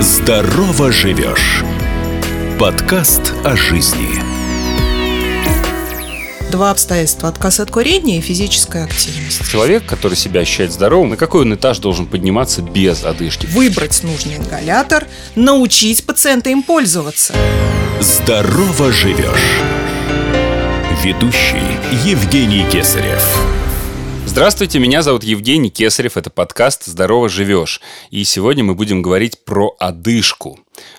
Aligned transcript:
Здорово 0.00 0.92
живешь. 0.92 1.64
Подкаст 2.60 3.32
о 3.44 3.56
жизни. 3.56 4.08
Два 6.50 6.70
обстоятельства. 6.70 7.30
Отказ 7.30 7.60
от 7.60 7.70
курения 7.70 8.18
и 8.18 8.20
физическая 8.20 8.84
активность. 8.84 9.50
Человек, 9.50 9.86
который 9.86 10.14
себя 10.14 10.42
ощущает 10.42 10.72
здоровым, 10.72 11.10
на 11.10 11.16
какой 11.16 11.42
он 11.42 11.54
этаж 11.54 11.78
должен 11.78 12.06
подниматься 12.06 12.60
без 12.60 13.04
одышки? 13.04 13.46
Выбрать 13.46 14.02
нужный 14.02 14.36
ингалятор, 14.36 15.06
научить 15.34 16.04
пациента 16.04 16.50
им 16.50 16.62
пользоваться. 16.62 17.34
Здорово 18.00 18.92
живешь. 18.92 19.60
Ведущий 21.02 21.64
Евгений 22.04 22.66
Кесарев. 22.70 23.24
Здравствуйте, 24.36 24.78
меня 24.78 25.00
зовут 25.00 25.24
Евгений 25.24 25.70
Кесарев, 25.70 26.18
это 26.18 26.28
подкаст 26.28 26.84
«Здорово 26.84 27.30
живешь». 27.30 27.80
И 28.10 28.22
сегодня 28.24 28.62
мы 28.64 28.74
будем 28.74 29.00
говорить 29.00 29.42
про 29.46 29.74
одышку 29.78 30.58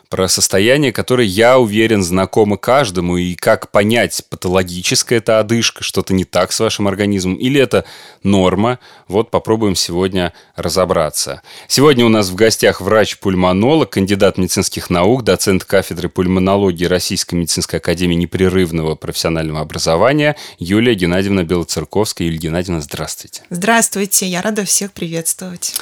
про 0.10 0.28
состояние, 0.28 0.94
которое, 0.94 1.28
я 1.28 1.60
уверен, 1.60 2.04
знакомо 2.04 2.58
каждому, 2.58 3.18
и 3.18 3.36
как 3.36 3.72
понять, 3.72 4.24
патологическая 4.30 5.20
это 5.20 5.40
одышка, 5.40 5.84
что-то 5.84 6.14
не 6.14 6.24
так 6.24 6.52
с 6.52 6.60
вашим 6.60 6.88
организмом, 6.88 7.36
или 7.36 7.60
это 7.60 7.86
норма. 8.24 8.80
Вот 9.08 9.32
попробуем 9.32 9.76
сегодня 9.76 10.34
разобраться. 10.56 11.42
Сегодня 11.68 12.06
у 12.06 12.10
нас 12.10 12.30
в 12.30 12.36
гостях 12.36 12.82
врач-пульмонолог, 12.82 13.90
кандидат 13.90 14.38
медицинских 14.38 14.90
наук, 14.90 15.24
доцент 15.24 15.66
кафедры 15.66 16.10
пульмонологии 16.10 16.86
Российской 16.86 17.36
медицинской 17.36 17.80
академии 17.80 18.16
непрерывного 18.16 18.96
профессионального 18.96 19.62
образования 19.62 20.36
Юлия 20.60 20.94
Геннадьевна 20.94 21.44
Белоцерковская. 21.44 22.28
Юлия 22.28 22.40
Геннадьевна, 22.40 22.82
здравствуйте. 22.82 23.44
Здравствуйте, 23.50 24.28
я 24.28 24.42
рада 24.42 24.66
всех 24.66 24.94
приветствовать. 24.94 25.74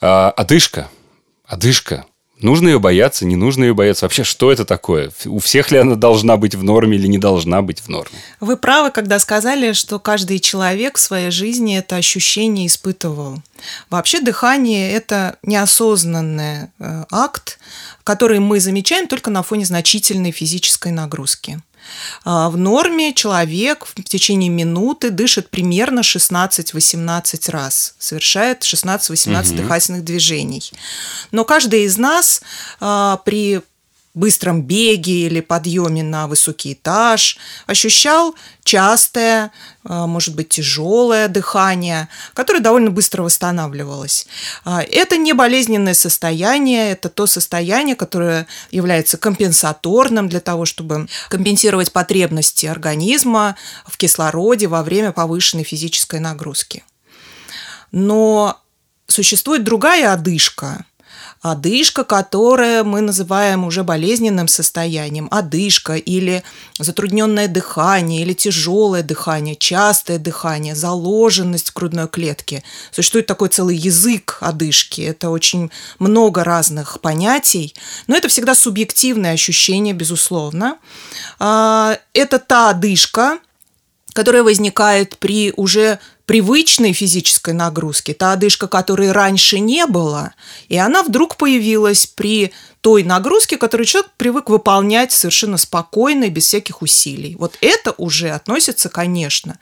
А, 0.00 0.30
одышка. 0.30 0.88
Одышка. 1.44 2.06
Нужно 2.40 2.68
ее 2.68 2.78
бояться, 2.78 3.24
не 3.24 3.34
нужно 3.34 3.64
ее 3.64 3.74
бояться. 3.74 4.04
Вообще, 4.04 4.22
что 4.22 4.52
это 4.52 4.66
такое? 4.66 5.10
У 5.24 5.38
всех 5.38 5.70
ли 5.70 5.78
она 5.78 5.94
должна 5.94 6.36
быть 6.36 6.54
в 6.54 6.62
норме 6.62 6.98
или 6.98 7.06
не 7.06 7.16
должна 7.16 7.62
быть 7.62 7.80
в 7.80 7.88
норме? 7.88 8.18
Вы 8.40 8.58
правы, 8.58 8.90
когда 8.90 9.18
сказали, 9.18 9.72
что 9.72 9.98
каждый 9.98 10.38
человек 10.38 10.98
в 10.98 11.00
своей 11.00 11.30
жизни 11.30 11.78
это 11.78 11.96
ощущение 11.96 12.66
испытывал. 12.66 13.42
Вообще 13.88 14.20
дыхание– 14.20 14.92
это 14.92 15.38
неосознанный 15.42 16.68
э, 16.78 17.04
акт, 17.10 17.58
который 18.04 18.38
мы 18.38 18.60
замечаем 18.60 19.08
только 19.08 19.30
на 19.30 19.42
фоне 19.42 19.64
значительной 19.64 20.30
физической 20.30 20.92
нагрузки. 20.92 21.60
А, 22.24 22.50
в 22.50 22.56
норме 22.56 23.12
человек 23.14 23.86
в 23.86 23.94
течение 24.02 24.50
минуты 24.50 25.10
дышит 25.10 25.50
примерно 25.50 26.00
16-18 26.00 27.50
раз, 27.50 27.94
совершает 27.98 28.62
16-18 28.62 29.48
угу. 29.48 29.56
дыхательных 29.56 30.04
движений. 30.04 30.72
Но 31.30 31.44
каждый 31.44 31.84
из 31.84 31.98
нас 31.98 32.42
а, 32.80 33.18
при 33.24 33.62
быстром 34.16 34.62
беге 34.62 35.26
или 35.26 35.40
подъеме 35.40 36.02
на 36.02 36.26
высокий 36.26 36.72
этаж, 36.72 37.36
ощущал 37.66 38.34
частое, 38.64 39.52
а, 39.84 40.06
может 40.06 40.34
быть, 40.34 40.48
тяжелое 40.48 41.28
дыхание, 41.28 42.08
которое 42.32 42.60
довольно 42.60 42.90
быстро 42.90 43.22
восстанавливалось. 43.22 44.26
А, 44.64 44.82
это 44.82 45.18
не 45.18 45.34
болезненное 45.34 45.92
состояние, 45.92 46.92
это 46.92 47.10
то 47.10 47.26
состояние, 47.26 47.94
которое 47.94 48.46
является 48.70 49.18
компенсаторным 49.18 50.30
для 50.30 50.40
того, 50.40 50.64
чтобы 50.64 51.08
компенсировать 51.28 51.92
потребности 51.92 52.64
организма 52.64 53.56
в 53.86 53.98
кислороде 53.98 54.66
во 54.66 54.82
время 54.82 55.12
повышенной 55.12 55.64
физической 55.64 56.20
нагрузки. 56.20 56.84
Но 57.92 58.58
существует 59.06 59.62
другая 59.62 60.10
одышка– 60.10 60.86
одышка, 61.52 62.04
которая 62.04 62.84
мы 62.84 63.00
называем 63.00 63.64
уже 63.64 63.84
болезненным 63.84 64.48
состоянием, 64.48 65.28
одышка 65.30 65.94
или 65.94 66.42
затрудненное 66.78 67.48
дыхание, 67.48 68.22
или 68.22 68.32
тяжелое 68.32 69.02
дыхание, 69.02 69.56
частое 69.56 70.18
дыхание, 70.18 70.74
заложенность 70.74 71.70
в 71.70 71.74
грудной 71.74 72.08
клетке. 72.08 72.62
Существует 72.90 73.26
такой 73.26 73.48
целый 73.48 73.76
язык 73.76 74.38
одышки. 74.40 75.00
Это 75.00 75.30
очень 75.30 75.70
много 75.98 76.44
разных 76.44 77.00
понятий, 77.00 77.74
но 78.06 78.16
это 78.16 78.28
всегда 78.28 78.54
субъективное 78.54 79.32
ощущение, 79.32 79.94
безусловно. 79.94 80.78
А, 81.38 81.98
это 82.12 82.38
та 82.38 82.70
одышка, 82.70 83.38
которая 84.16 84.42
возникает 84.42 85.18
при 85.18 85.52
уже 85.56 85.98
привычной 86.24 86.94
физической 86.94 87.52
нагрузки, 87.52 88.14
та 88.14 88.32
одышка, 88.32 88.66
которой 88.66 89.12
раньше 89.12 89.58
не 89.58 89.84
было, 89.84 90.32
и 90.68 90.76
она 90.78 91.02
вдруг 91.02 91.36
появилась 91.36 92.06
при 92.06 92.52
той 92.80 93.04
нагрузке, 93.04 93.58
которую 93.58 93.86
человек 93.86 94.10
привык 94.16 94.48
выполнять 94.48 95.12
совершенно 95.12 95.58
спокойно 95.58 96.24
и 96.24 96.30
без 96.30 96.46
всяких 96.46 96.80
усилий. 96.80 97.36
Вот 97.38 97.58
это 97.60 97.94
уже 97.98 98.30
относится, 98.30 98.88
конечно, 98.88 99.58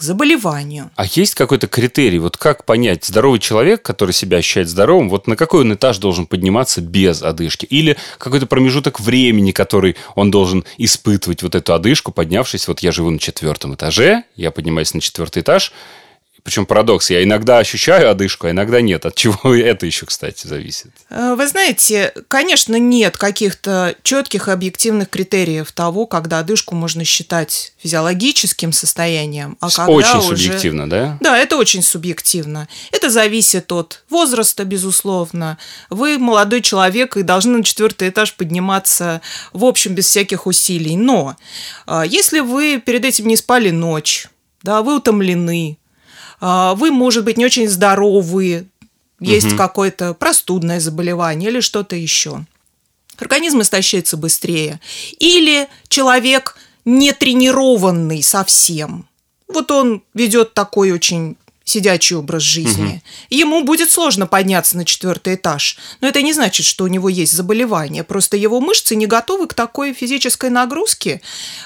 к 0.00 0.02
заболеванию. 0.02 0.90
А 0.96 1.04
есть 1.04 1.34
какой-то 1.34 1.66
критерий? 1.66 2.18
Вот 2.18 2.38
как 2.38 2.64
понять, 2.64 3.04
здоровый 3.04 3.38
человек, 3.38 3.82
который 3.82 4.12
себя 4.12 4.38
ощущает 4.38 4.70
здоровым, 4.70 5.10
вот 5.10 5.26
на 5.26 5.36
какой 5.36 5.60
он 5.60 5.74
этаж 5.74 5.98
должен 5.98 6.26
подниматься 6.26 6.80
без 6.80 7.22
одышки? 7.22 7.66
Или 7.66 7.98
какой-то 8.16 8.46
промежуток 8.46 8.98
времени, 8.98 9.52
который 9.52 9.96
он 10.14 10.30
должен 10.30 10.64
испытывать 10.78 11.42
вот 11.42 11.54
эту 11.54 11.74
одышку, 11.74 12.12
поднявшись, 12.12 12.66
вот 12.66 12.80
я 12.80 12.92
живу 12.92 13.10
на 13.10 13.18
четвертом 13.18 13.74
этаже, 13.74 14.24
я 14.36 14.50
поднимаюсь 14.50 14.94
на 14.94 15.02
четвертый 15.02 15.42
этаж, 15.42 15.70
причем 16.42 16.66
парадокс, 16.66 17.10
я 17.10 17.22
иногда 17.22 17.58
ощущаю 17.58 18.10
одышку, 18.10 18.46
а 18.46 18.50
иногда 18.50 18.80
нет. 18.80 19.06
От 19.06 19.14
чего 19.14 19.54
это 19.54 19.86
еще, 19.86 20.06
кстати, 20.06 20.46
зависит? 20.46 20.90
Э, 21.10 21.34
вы 21.36 21.46
знаете, 21.46 22.12
конечно, 22.28 22.76
нет 22.76 23.16
каких-то 23.16 23.94
четких 24.02 24.48
объективных 24.48 25.10
критериев 25.10 25.72
того, 25.72 26.06
когда 26.06 26.38
одышку 26.38 26.74
можно 26.74 27.04
считать 27.04 27.72
физиологическим 27.78 28.72
состоянием, 28.72 29.56
а 29.60 29.70
когда 29.70 29.92
Очень 29.92 30.18
уже... 30.18 30.36
субъективно, 30.36 30.88
да? 30.88 31.18
Да, 31.20 31.38
это 31.38 31.56
очень 31.56 31.82
субъективно. 31.82 32.68
Это 32.92 33.10
зависит 33.10 33.72
от 33.72 34.02
возраста, 34.08 34.64
безусловно. 34.64 35.58
Вы 35.88 36.18
молодой 36.18 36.62
человек 36.62 37.16
и 37.16 37.22
должны 37.22 37.58
на 37.58 37.64
четвертый 37.64 38.08
этаж 38.08 38.34
подниматься, 38.34 39.20
в 39.52 39.64
общем, 39.64 39.94
без 39.94 40.06
всяких 40.06 40.46
усилий. 40.46 40.96
Но 40.96 41.36
э, 41.86 42.02
если 42.06 42.40
вы 42.40 42.82
перед 42.84 43.04
этим 43.04 43.26
не 43.26 43.36
спали 43.36 43.70
ночь, 43.70 44.28
да, 44.62 44.82
вы 44.82 44.96
утомлены, 44.96 45.79
вы, 46.40 46.90
может 46.90 47.24
быть, 47.24 47.36
не 47.36 47.44
очень 47.44 47.68
здоровы, 47.68 48.66
есть 49.20 49.48
угу. 49.48 49.56
какое-то 49.56 50.14
простудное 50.14 50.80
заболевание 50.80 51.50
или 51.50 51.60
что-то 51.60 51.94
еще. 51.94 52.44
Организм 53.18 53.60
истощается 53.60 54.16
быстрее. 54.16 54.80
Или 55.18 55.68
человек 55.88 56.56
не 56.86 57.12
тренированный 57.12 58.22
совсем. 58.22 59.06
Вот 59.46 59.70
он 59.70 60.02
ведет 60.14 60.54
такой 60.54 60.92
очень 60.92 61.36
сидячий 61.70 62.16
образ 62.16 62.42
жизни. 62.42 62.86
Угу. 62.86 63.00
Ему 63.30 63.64
будет 63.64 63.90
сложно 63.90 64.26
подняться 64.26 64.76
на 64.76 64.84
четвертый 64.84 65.36
этаж. 65.36 65.78
Но 66.00 66.08
это 66.08 66.22
не 66.22 66.32
значит, 66.32 66.66
что 66.66 66.84
у 66.84 66.88
него 66.88 67.08
есть 67.08 67.32
заболевание. 67.32 68.04
Просто 68.04 68.36
его 68.36 68.60
мышцы 68.60 68.96
не 68.96 69.06
готовы 69.06 69.46
к 69.46 69.54
такой 69.54 69.94
физической 69.94 70.50
нагрузке. 70.50 71.20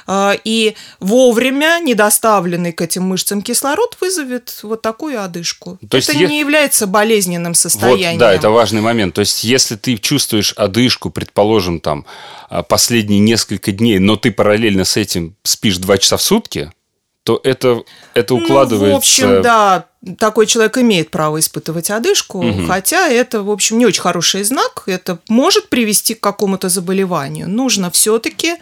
А, 0.06 0.36
и 0.44 0.74
вовремя 1.00 1.80
недоставленный 1.82 2.72
к 2.72 2.80
этим 2.80 3.04
мышцам 3.04 3.42
кислород 3.42 3.96
вызовет 4.00 4.60
вот 4.62 4.82
такую 4.82 5.22
одышку. 5.22 5.78
То 5.88 5.96
это 5.96 6.12
есть, 6.12 6.30
не 6.30 6.40
является 6.40 6.86
болезненным 6.86 7.54
состоянием. 7.54 8.12
Вот, 8.12 8.20
да, 8.20 8.32
это 8.32 8.50
важный 8.50 8.80
момент. 8.80 9.14
То 9.14 9.20
есть, 9.20 9.44
если 9.44 9.76
ты 9.76 9.96
чувствуешь 9.96 10.52
одышку, 10.52 11.10
предположим, 11.10 11.80
там, 11.80 12.04
а, 12.48 12.62
последние 12.62 13.20
несколько 13.20 13.72
дней, 13.72 13.98
но 13.98 14.16
ты 14.16 14.30
параллельно 14.30 14.84
с 14.84 14.96
этим 14.96 15.36
спишь 15.42 15.78
два 15.78 15.98
часа 15.98 16.16
в 16.16 16.22
сутки, 16.22 16.70
то 17.24 17.40
это, 17.42 17.82
это 18.12 18.34
укладывается... 18.34 18.86
Ну, 18.86 18.92
в 18.92 18.96
общем, 18.96 19.42
да, 19.42 19.86
такой 20.18 20.46
человек 20.46 20.78
имеет 20.78 21.10
право 21.10 21.38
испытывать 21.40 21.90
одышку, 21.90 22.38
угу. 22.38 22.66
хотя 22.66 23.08
это, 23.08 23.42
в 23.42 23.50
общем, 23.50 23.78
не 23.78 23.86
очень 23.86 24.02
хороший 24.02 24.42
знак, 24.44 24.84
это 24.86 25.18
может 25.28 25.68
привести 25.68 26.14
к 26.14 26.20
какому-то 26.20 26.68
заболеванию. 26.68 27.48
Нужно 27.48 27.90
все-таки 27.90 28.56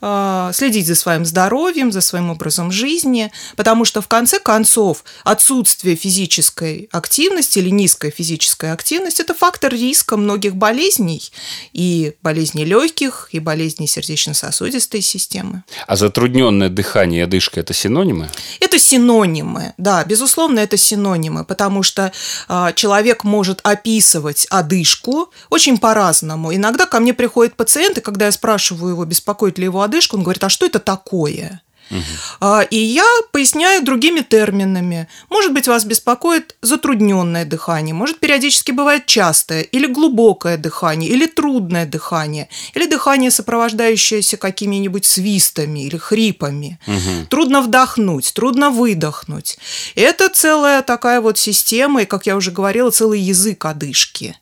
э, 0.00 0.50
следить 0.54 0.86
за 0.86 0.94
своим 0.94 1.24
здоровьем, 1.26 1.92
за 1.92 2.00
своим 2.00 2.30
образом 2.30 2.72
жизни, 2.72 3.30
потому 3.56 3.84
что 3.84 4.00
в 4.00 4.08
конце 4.08 4.38
концов 4.38 5.04
отсутствие 5.24 5.96
физической 5.96 6.88
активности 6.92 7.58
или 7.58 7.70
низкая 7.70 8.10
физическая 8.10 8.72
активность– 8.72 9.20
это 9.20 9.34
фактор 9.34 9.72
риска 9.72 10.16
многих 10.16 10.56
болезней, 10.56 11.22
и 11.72 12.14
болезней 12.22 12.64
легких, 12.64 13.28
и 13.32 13.38
болезней 13.38 13.86
сердечно-сосудистой 13.86 15.02
системы. 15.02 15.64
А 15.86 15.96
затрудненное 15.96 16.68
дыхание 16.68 17.20
и 17.20 17.24
одышка– 17.24 17.60
это 17.66 17.74
синонимы? 17.74 18.28
Это 18.60 18.78
синонимы, 18.78 19.74
да, 19.76 20.04
безусловно, 20.04 20.60
это 20.60 20.76
синонимы, 20.86 21.44
потому 21.44 21.82
что 21.82 22.12
э, 22.48 22.72
человек 22.74 23.24
может 23.24 23.60
описывать 23.62 24.46
одышку 24.50 25.30
очень 25.50 25.78
по-разному. 25.78 26.54
Иногда 26.54 26.86
ко 26.86 27.00
мне 27.00 27.14
приходят 27.14 27.54
пациенты, 27.56 28.00
когда 28.00 28.26
я 28.26 28.32
спрашиваю 28.32 28.92
его, 28.92 29.04
беспокоит 29.04 29.58
ли 29.58 29.64
его 29.64 29.82
одышка, 29.82 30.14
он 30.14 30.22
говорит, 30.22 30.44
а 30.44 30.48
что 30.48 30.66
это 30.66 30.78
такое? 30.78 31.62
Угу. 31.90 32.62
И 32.70 32.76
я 32.76 33.04
поясняю 33.32 33.84
другими 33.84 34.20
терминами. 34.20 35.08
Может 35.30 35.52
быть, 35.52 35.68
вас 35.68 35.84
беспокоит 35.84 36.56
затрудненное 36.62 37.44
дыхание, 37.44 37.94
может, 37.94 38.18
периодически 38.18 38.72
бывает 38.72 39.06
частое 39.06 39.62
или 39.62 39.86
глубокое 39.86 40.56
дыхание, 40.56 41.10
или 41.10 41.26
трудное 41.26 41.86
дыхание, 41.86 42.48
или 42.74 42.86
дыхание, 42.86 43.30
сопровождающееся 43.30 44.36
какими-нибудь 44.36 45.04
свистами 45.04 45.84
или 45.86 45.96
хрипами. 45.96 46.78
Угу. 46.86 47.26
Трудно 47.30 47.62
вдохнуть, 47.62 48.32
трудно 48.34 48.70
выдохнуть. 48.70 49.58
Это 49.94 50.28
целая 50.28 50.82
такая 50.82 51.20
вот 51.20 51.38
система, 51.38 52.02
и, 52.02 52.06
как 52.06 52.26
я 52.26 52.36
уже 52.36 52.50
говорила, 52.50 52.90
целый 52.90 53.20
язык 53.20 53.64
одышки. 53.64 54.36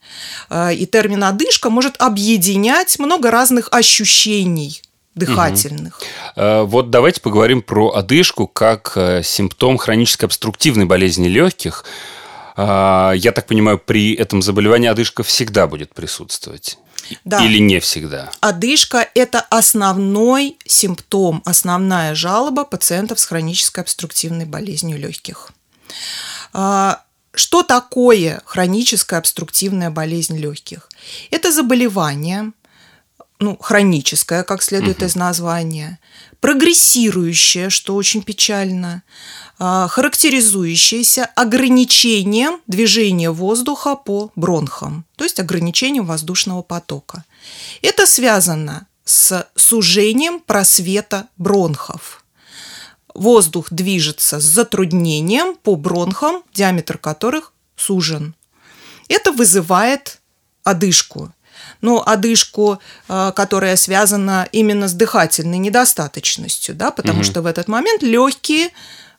А, 0.49 0.73
и 0.73 0.87
термин 0.87 1.25
одышка 1.25 1.71
может 1.71 1.97
объединять 1.99 2.99
много 2.99 3.31
разных 3.31 3.69
ощущений 3.71 4.83
дыхательных. 5.15 6.01
Угу. 6.37 6.67
Вот 6.67 6.91
давайте 6.91 7.21
поговорим 7.21 7.63
про 7.63 7.91
одышку 7.91 8.47
как 8.47 8.93
э, 8.97 9.23
симптом 9.23 9.79
хронической 9.79 10.27
обструктивной 10.27 10.87
болезни 10.87 11.29
легких. 11.29 11.85
А, 12.57 13.13
я 13.13 13.33
так 13.33 13.47
понимаю, 13.47 13.79
при 13.79 14.15
этом 14.15 14.43
заболевании 14.43 14.89
одышка 14.89 15.23
всегда 15.23 15.67
будет 15.67 15.95
присутствовать. 15.95 16.79
Да. 17.25 17.45
Или 17.45 17.59
не 17.59 17.81
всегда? 17.81 18.31
Одышка– 18.41 19.07
это 19.15 19.41
основной 19.51 20.57
симптом, 20.67 21.43
основная 21.45 22.15
жалоба 22.15 22.65
пациентов 22.65 23.21
с 23.21 23.27
хронической 23.27 23.83
обструктивной 23.83 24.47
болезнью 24.47 24.99
легких. 24.99 25.51
А, 26.53 27.03
что 27.35 27.63
такое 27.63 28.41
хроническая 28.45 29.19
обструктивная 29.19 29.91
болезнь 29.91 30.39
легких? 30.39 30.89
Это 31.31 31.53
заболевание, 31.53 32.53
ну, 33.41 33.57
хроническое, 33.61 34.43
как 34.45 34.63
следует 34.63 34.99
угу. 34.99 35.07
из 35.07 35.17
названия, 35.17 35.99
прогрессирующее, 36.41 37.71
что 37.71 37.95
очень 37.95 38.23
печально, 38.23 39.03
а, 39.59 39.89
характеризующееся 39.89 41.27
ограничением 41.35 42.61
движения 42.67 43.31
воздуха 43.31 43.97
по 43.97 44.31
бронхам, 44.37 45.05
то 45.17 45.25
есть 45.25 45.41
ограничением 45.41 46.07
воздушного 46.07 46.63
потока. 46.63 47.25
Это 47.83 48.07
связано 48.07 48.87
с 49.05 49.47
сужением 49.55 50.41
просвета 50.41 51.29
бронхов. 51.37 52.25
Воздух 53.15 53.69
движется 53.71 54.41
с 54.41 54.45
затруднением 54.45 55.55
по 55.57 55.77
бронхам, 55.77 56.43
диаметр 56.53 56.99
которых 56.99 57.53
сужен. 57.77 58.35
Это 59.09 59.31
вызывает 59.33 60.21
одышку– 60.65 61.33
ну, 61.85 62.03
одышку, 62.05 62.79
э, 63.09 63.33
которая 63.37 63.77
связана 63.77 64.49
именно 64.53 64.89
с 64.89 64.95
дыхательной 64.95 65.59
недостаточностью, 65.59 66.75
да, 66.75 66.91
потому 66.91 67.19
угу. 67.19 67.25
что 67.25 67.43
в 67.43 67.47
этот 67.47 67.69
момент 67.69 68.03
легкие, 68.03 68.71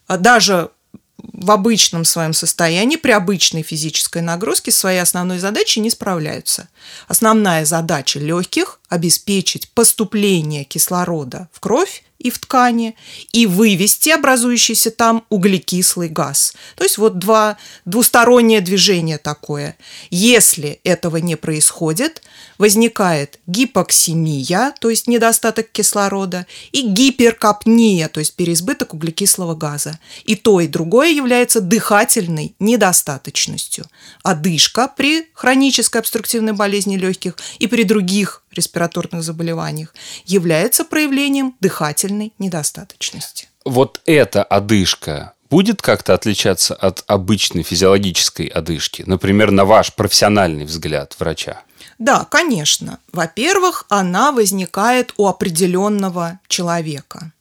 э, 0.08 0.18
даже 0.18 0.72
в 1.18 1.52
обычном 1.52 2.06
своем 2.06 2.34
состоянии, 2.34 2.96
при 2.96 3.12
обычной 3.12 3.62
физической 3.62 4.24
нагрузке 4.24 4.72
своей 4.72 5.00
основной 5.00 5.38
задачей 5.38 5.80
не 5.80 5.92
справляются. 5.92 6.68
Основная 7.08 7.66
задача 7.66 8.18
легких– 8.18 8.80
обеспечить 8.90 9.70
поступление 9.70 10.64
кислорода 10.64 11.48
в 11.52 11.60
кровь 11.60 12.04
и 12.20 12.30
в 12.30 12.40
ткани, 12.40 12.96
и 13.34 13.46
вывести 13.46 14.10
образующийся 14.10 14.92
там 14.92 15.26
углекислый 15.30 16.10
газ. 16.10 16.54
То 16.76 16.84
есть 16.84 16.98
вот 16.98 17.20
два, 17.20 17.58
двустороннее 17.86 18.62
движение 18.62 19.18
такое. 19.18 19.78
Если 20.10 20.80
этого 20.84 21.18
не 21.18 21.36
происходит, 21.36 22.22
возникает 22.58 23.40
гипоксимия, 23.48 24.74
то 24.80 24.90
есть 24.90 25.08
недостаток 25.08 25.70
кислорода, 25.72 26.46
и 26.72 26.82
гиперкапния, 26.82 28.08
то 28.08 28.20
есть 28.20 28.36
переизбыток 28.36 28.94
углекислого 28.94 29.56
газа. 29.56 30.00
И 30.24 30.36
то, 30.36 30.62
и 30.62 30.68
другое 30.68 31.10
является 31.10 31.62
дыхательной 31.62 32.56
недостаточностью. 32.60 33.86
Одышка 34.24 34.88
при 34.88 35.28
хронической 35.34 36.02
обструктивной 36.02 36.54
болезни 36.54 36.98
легких 36.98 37.38
и 37.60 37.68
при 37.68 37.84
других 37.84 38.44
респираторных 38.56 39.24
заболеваниях 39.24 39.94
является 40.25 40.84
проявлением 40.84 41.56
дыхательной 41.60 42.34
недостаточности. 42.40 43.50
Вот 43.63 44.02
эта 44.06 44.44
одышка 44.44 45.34
будет 45.50 45.81
как-то 45.81 46.13
отличаться 46.13 46.75
от 46.75 47.04
обычной 47.07 47.63
физиологической 47.63 48.48
одышки? 48.48 49.04
Например, 49.06 49.52
на 49.52 49.66
ваш 49.66 49.94
профессиональный 49.94 50.66
взгляд 50.66 51.16
врача? 51.19 51.62
Да, 51.98 52.25
конечно. 52.25 53.00
Во-первых, 53.12 53.86
она 53.90 54.31
возникает 54.31 55.13
у 55.18 55.28
определенного 55.28 56.40
человека. 56.48 57.31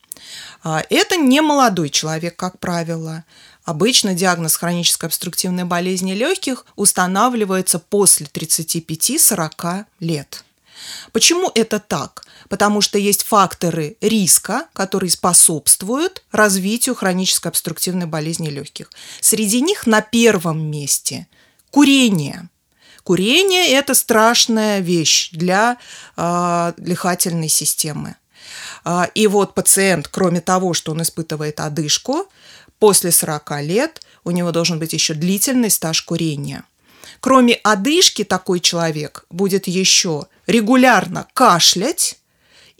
А, 0.63 0.83
это 0.91 1.17
не 1.17 1.41
молодой 1.41 1.91
человек, 1.91 2.37
как 2.37 2.59
правило. 2.59 3.25
Обычно 3.65 4.15
диагноз 4.15 4.57
хронической 4.57 5.09
обструктивной 5.09 5.65
болезни 5.65 6.13
легких 6.13 6.67
устанавливается 6.77 7.79
после 7.79 8.27
35-40 8.27 9.87
лет. 10.01 10.45
Почему 11.13 11.51
это 11.55 11.79
так? 11.79 12.25
Потому 12.49 12.81
что 12.81 12.99
есть 12.99 13.23
факторы 13.23 13.97
риска, 14.01 14.67
которые 14.73 15.11
способствуют 15.11 16.23
развитию 16.33 16.95
хронической 16.95 17.51
обструктивной 17.51 18.07
болезни 18.07 18.49
легких. 18.49 18.91
Среди 19.21 19.61
них 19.61 19.87
на 19.87 20.01
первом 20.01 20.71
месте 20.71 21.27
курение. 21.71 22.49
Курение– 23.03 23.69
это 23.73 23.95
страшная 23.95 24.81
вещь 24.81 25.31
для 25.33 25.77
э, 26.17 26.73
дыхательной 26.77 27.49
системы. 27.49 28.17
Э, 28.85 29.05
и 29.15 29.27
вот 29.27 29.55
пациент, 29.55 30.09
кроме 30.09 30.41
того, 30.41 30.73
что 30.75 30.93
он 30.93 31.03
испытывает 31.03 31.61
одышку, 31.61 32.29
после 32.79 33.11
40 33.13 33.63
лет 33.63 34.01
у 34.25 34.31
него 34.31 34.53
должен 34.53 34.79
быть 34.79 34.93
еще 34.93 35.15
длительный 35.15 35.71
стаж 35.71 36.03
курения– 36.03 36.65
Кроме 37.21 37.55
одышки 37.55 38.25
такой 38.25 38.61
человек 38.61 39.25
будет 39.31 39.67
еще 39.67 40.27
регулярно 40.47 41.27
кашлять 41.33 42.19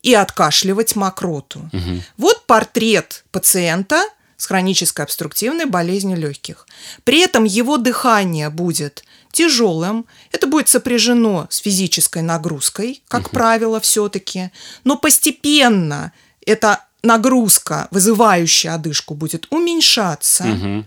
и 0.03 0.15
откашливать 0.15 0.97
мокроту. 0.97 1.71
Угу. 1.73 2.03
Вот 2.19 2.47
портрет 2.47 3.25
пациента 3.31 4.05
с 4.37 4.47
хронической 4.47 5.05
обструктивной 5.05 5.65
болезнью 5.65 6.19
легких. 6.19 6.67
При 7.05 7.21
этом 7.21 7.45
его 7.45 7.79
дыхание 7.79 8.51
будет 8.51 9.05
тяжелым, 9.33 10.07
это 10.33 10.47
будет 10.47 10.69
сопряжено 10.69 11.47
с 11.51 11.59
физической 11.59 12.23
нагрузкой, 12.23 13.03
как 13.09 13.27
угу. 13.27 13.31
правило, 13.31 13.81
все-таки, 13.81 14.51
но 14.85 14.97
постепенно 14.97 16.13
эта 16.45 16.85
нагрузка, 17.03 17.89
вызывающая 17.91 18.75
одышку, 18.75 19.15
будет 19.15 19.47
уменьшаться, 19.51 20.45
угу. 20.45 20.85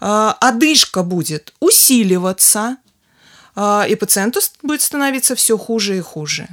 Одышка 0.00 1.02
будет 1.02 1.52
усиливаться, 1.60 2.78
а, 3.54 3.84
и 3.88 3.94
пациенту 3.94 4.40
будет 4.62 4.80
становиться 4.82 5.34
все 5.34 5.58
хуже 5.58 5.98
и 5.98 6.00
хуже. 6.00 6.48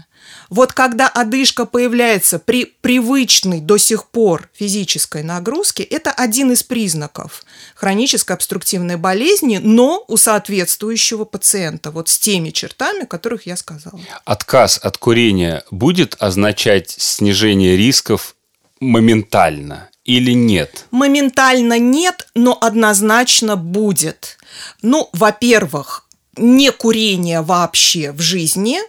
Вот 0.50 0.74
когда 0.74 1.08
одышка 1.08 1.66
появляется 1.66 2.39
при 2.39 2.66
привычной 2.66 3.62
до 3.62 3.77
сих 3.77 4.08
пор 4.10 4.50
физической 4.54 5.24
нагрузке, 5.24 5.84
это 5.84 6.12
один 6.12 6.51
из 6.51 6.63
признаков 6.63 7.44
хронической 7.75 8.36
обструктивной 8.36 8.98
болезни, 8.98 9.60
но 9.62 10.04
у 10.08 10.18
соответствующего 10.18 11.25
пациента, 11.25 11.92
вот 11.92 12.10
с 12.10 12.20
теми 12.20 12.50
чертами, 12.50 13.06
которых 13.06 13.46
я 13.46 13.56
сказала. 13.56 14.00
Отказ 14.25 14.80
от 14.82 14.98
курения 14.98 15.63
будет 15.72 16.16
означать 16.20 16.89
снижение 16.89 17.77
рисков 17.77 18.36
моментально 18.80 19.89
или 20.08 20.32
нет? 20.32 20.88
Моментально 20.90 21.78
нет, 21.78 22.28
но 22.34 22.58
однозначно 22.60 23.56
будет. 23.56 24.40
Ну, 24.82 25.10
во-первых, 25.14 26.08
не 26.38 26.72
курение 26.72 27.42
вообще 27.42 28.12
в 28.12 28.22
жизни 28.22 28.80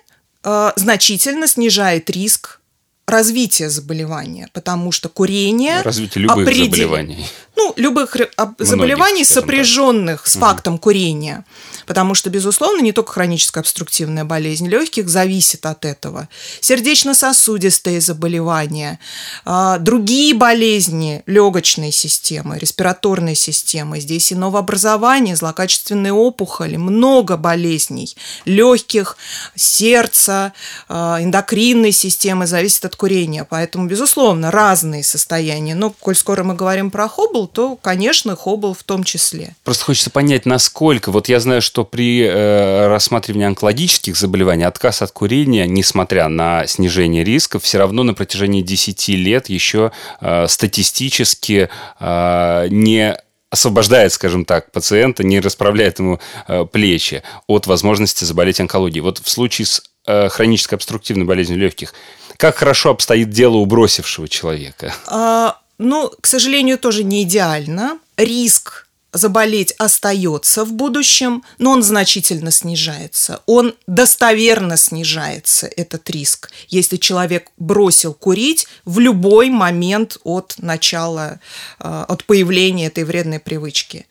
э, 0.44 0.72
значительно 0.76 1.46
снижает 1.46 2.08
риск 2.08 2.60
развития 3.06 3.68
заболевания, 3.68 4.48
потому 4.52 4.92
что 4.92 5.08
курение... 5.08 5.82
Развитие 5.82 6.22
любых 6.22 6.46
определ... 6.46 6.64
заболеваний. 6.66 7.26
Ну, 7.58 7.72
любых 7.74 8.14
Многих, 8.14 8.54
заболеваний, 8.60 9.24
сопряженных 9.24 10.22
так. 10.22 10.28
с 10.28 10.36
фактом 10.36 10.74
угу. 10.74 10.82
курения. 10.82 11.44
Потому 11.88 12.14
что, 12.14 12.30
безусловно, 12.30 12.82
не 12.82 12.92
только 12.92 13.12
хроническая 13.12 13.62
обструктивная 13.62 14.24
болезнь 14.24 14.68
легких 14.68 15.08
зависит 15.08 15.66
от 15.66 15.84
этого. 15.84 16.28
Сердечно-сосудистые 16.60 18.00
заболевания, 18.00 19.00
а, 19.44 19.78
другие 19.78 20.34
болезни 20.34 21.24
легочной 21.26 21.90
системы, 21.90 22.58
респираторной 22.58 23.34
системы. 23.34 23.98
Здесь 23.98 24.30
и 24.30 24.36
новообразование, 24.36 25.34
злокачественные 25.34 26.12
опухоли, 26.12 26.76
много 26.76 27.36
болезней 27.36 28.16
легких, 28.44 29.16
сердца, 29.56 30.52
а, 30.88 31.18
эндокринной 31.20 31.92
системы 31.92 32.46
зависит 32.46 32.84
от 32.84 32.94
курения. 32.94 33.44
Поэтому, 33.48 33.88
безусловно, 33.88 34.52
разные 34.52 35.02
состояния. 35.02 35.74
Но, 35.74 35.90
коль 35.90 36.14
скоро 36.14 36.44
мы 36.44 36.54
говорим 36.54 36.92
про 36.92 37.08
хоббл, 37.08 37.47
то, 37.52 37.76
конечно, 37.76 38.36
Хоббл 38.36 38.74
в 38.74 38.82
том 38.82 39.04
числе. 39.04 39.54
Просто 39.64 39.84
хочется 39.84 40.10
понять, 40.10 40.46
насколько. 40.46 41.10
Вот 41.10 41.28
я 41.28 41.40
знаю, 41.40 41.62
что 41.62 41.84
при 41.84 42.22
э, 42.22 42.86
рассматривании 42.88 43.46
онкологических 43.46 44.16
заболеваний 44.16 44.64
отказ 44.64 45.02
от 45.02 45.10
курения, 45.12 45.66
несмотря 45.66 46.28
на 46.28 46.66
снижение 46.66 47.24
рисков, 47.24 47.64
все 47.64 47.78
равно 47.78 48.02
на 48.02 48.14
протяжении 48.14 48.62
10 48.62 49.08
лет 49.08 49.48
еще 49.48 49.92
э, 50.20 50.46
статистически 50.48 51.68
э, 52.00 52.66
не 52.70 53.16
освобождает, 53.50 54.12
скажем 54.12 54.44
так, 54.44 54.70
пациента, 54.72 55.24
не 55.24 55.40
расправляет 55.40 55.98
ему 55.98 56.20
э, 56.46 56.66
плечи 56.70 57.22
от 57.46 57.66
возможности 57.66 58.24
заболеть 58.24 58.60
онкологией. 58.60 59.00
Вот 59.00 59.18
в 59.18 59.28
случае 59.28 59.66
с 59.66 59.82
э, 60.06 60.28
хронической 60.28 60.76
обструктивной 60.76 61.24
болезнью 61.24 61.58
легких, 61.58 61.94
как 62.36 62.56
хорошо 62.56 62.90
обстоит 62.90 63.30
дело 63.30 63.56
у 63.56 63.66
бросившего 63.66 64.28
человека? 64.28 64.94
А, 65.06 65.58
ну, 65.78 66.12
к 66.20 66.26
сожалению, 66.26 66.78
тоже 66.78 67.04
не 67.04 67.22
идеально. 67.22 67.98
Риск 68.16 68.88
заболеть 69.12 69.72
остается 69.78 70.64
в 70.64 70.72
будущем, 70.72 71.42
но 71.58 71.70
он 71.70 71.82
значительно 71.82 72.50
снижается. 72.50 73.42
Он 73.46 73.74
достоверно 73.86 74.76
снижается, 74.76 75.66
этот 75.66 76.10
риск, 76.10 76.50
если 76.68 76.96
человек 76.96 77.50
бросил 77.56 78.12
курить 78.12 78.66
в 78.84 78.98
любой 78.98 79.50
момент 79.50 80.18
от 80.24 80.56
начала, 80.58 81.40
э, 81.80 82.04
от 82.08 82.24
появления 82.24 82.86
этой 82.86 83.04
вредной 83.04 83.40
привычки. 83.40 84.06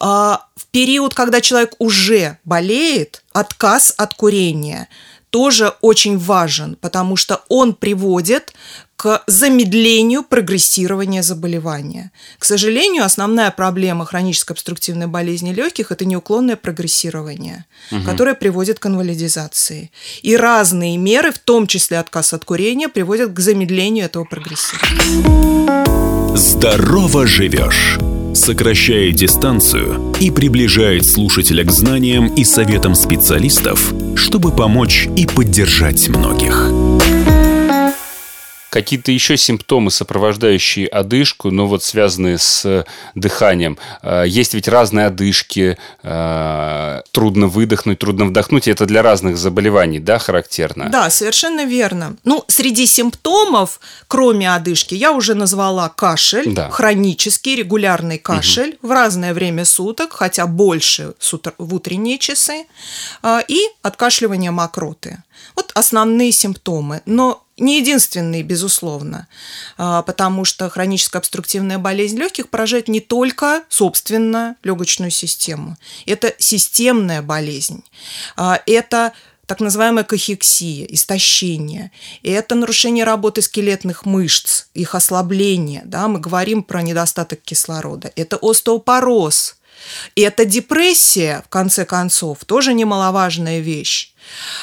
А 0.00 0.46
в 0.54 0.66
период, 0.66 1.14
когда 1.14 1.40
человек 1.40 1.74
уже 1.78 2.38
болеет, 2.44 3.22
отказ 3.32 3.94
от 3.96 4.14
курения– 4.14 4.88
тоже 5.30 5.74
очень 5.80 6.18
важен, 6.18 6.76
потому 6.80 7.16
что 7.16 7.42
он 7.48 7.74
приводит 7.74 8.54
к 8.98 9.22
замедлению 9.28 10.24
прогрессирования 10.24 11.22
заболевания. 11.22 12.10
К 12.40 12.44
сожалению, 12.44 13.04
основная 13.04 13.52
проблема 13.52 14.04
хронической 14.04 14.54
обструктивной 14.54 15.06
болезни 15.06 15.52
легких– 15.52 15.90
это 15.92 16.04
неуклонное 16.04 16.56
прогрессирование, 16.56 17.64
угу. 17.92 18.02
которое 18.02 18.34
приводит 18.34 18.80
к 18.80 18.86
инвалидизации. 18.86 19.92
И 20.22 20.36
разные 20.36 20.96
меры, 20.96 21.30
в 21.30 21.38
том 21.38 21.68
числе 21.68 22.00
отказ 22.00 22.32
от 22.32 22.44
курения, 22.44 22.88
приводят 22.88 23.32
к 23.32 23.38
замедлению 23.38 24.06
этого 24.06 24.24
прогрессирования. 24.24 26.36
Здорово 26.36 27.24
живешь! 27.24 27.98
сокращает 28.34 29.16
дистанцию 29.16 30.14
и 30.20 30.30
приближает 30.30 31.04
слушателя 31.04 31.64
к 31.64 31.72
знаниям 31.72 32.32
и 32.34 32.44
советам 32.44 32.94
специалистов, 32.94 33.92
чтобы 34.16 34.52
помочь 34.52 35.08
и 35.16 35.26
поддержать 35.26 36.08
многих. 36.08 36.70
Какие-то 38.70 39.12
еще 39.12 39.36
симптомы, 39.36 39.90
сопровождающие 39.90 40.86
одышку, 40.86 41.50
но 41.50 41.66
вот 41.66 41.82
связанные 41.82 42.38
с 42.38 42.84
дыханием. 43.14 43.78
А, 44.02 44.24
есть 44.24 44.52
ведь 44.54 44.68
разные 44.68 45.06
одышки, 45.06 45.78
а, 46.02 47.02
трудно 47.12 47.46
выдохнуть, 47.46 47.98
трудно 47.98 48.26
вдохнуть. 48.26 48.68
Это 48.68 48.84
для 48.84 49.02
разных 49.02 49.38
заболеваний, 49.38 50.00
да, 50.00 50.18
характерно? 50.18 50.90
Да, 50.90 51.08
совершенно 51.08 51.64
верно. 51.64 52.16
Ну, 52.24 52.44
среди 52.48 52.86
симптомов, 52.86 53.80
кроме 54.06 54.54
одышки, 54.54 54.94
я 54.94 55.12
уже 55.12 55.34
назвала 55.34 55.88
кашель, 55.88 56.52
да. 56.52 56.68
хронический, 56.70 57.56
регулярный 57.56 58.18
кашель 58.18 58.76
угу. 58.82 58.88
в 58.88 58.90
разное 58.92 59.32
время 59.32 59.64
суток, 59.64 60.12
хотя 60.12 60.46
больше 60.46 61.14
в 61.58 61.74
утренние 61.74 62.18
часы, 62.18 62.66
и 63.48 63.60
откашливание 63.82 64.50
мокроты. 64.50 65.22
Вот 65.56 65.72
основные 65.74 66.32
симптомы. 66.32 67.02
Но 67.06 67.44
не 67.58 67.78
единственные, 67.78 68.42
безусловно, 68.42 69.28
а, 69.76 70.02
потому 70.02 70.44
что 70.44 70.68
хроническая 70.70 71.20
обструктивная 71.20 71.78
болезнь 71.78 72.18
легких 72.18 72.48
поражает 72.48 72.88
не 72.88 73.00
только, 73.00 73.62
собственно, 73.68 74.56
легочную 74.62 75.10
систему. 75.10 75.76
Это 76.06 76.34
системная 76.38 77.22
болезнь. 77.22 77.84
А, 78.36 78.60
это 78.66 79.12
так 79.46 79.60
называемая 79.60 80.04
кахексия, 80.04 80.84
истощение. 80.90 81.90
И 82.22 82.30
это 82.30 82.54
нарушение 82.54 83.04
работы 83.04 83.40
скелетных 83.40 84.04
мышц, 84.04 84.66
их 84.74 84.94
ослабление. 84.94 85.80
Да? 85.86 86.06
Мы 86.06 86.20
говорим 86.20 86.62
про 86.62 86.82
недостаток 86.82 87.40
кислорода. 87.40 88.12
Это 88.14 88.36
остеопороз. 88.42 89.56
И 90.16 90.20
это 90.20 90.44
депрессия, 90.44 91.42
в 91.46 91.48
конце 91.48 91.86
концов, 91.86 92.44
тоже 92.44 92.74
немаловажная 92.74 93.60
вещь. 93.60 94.12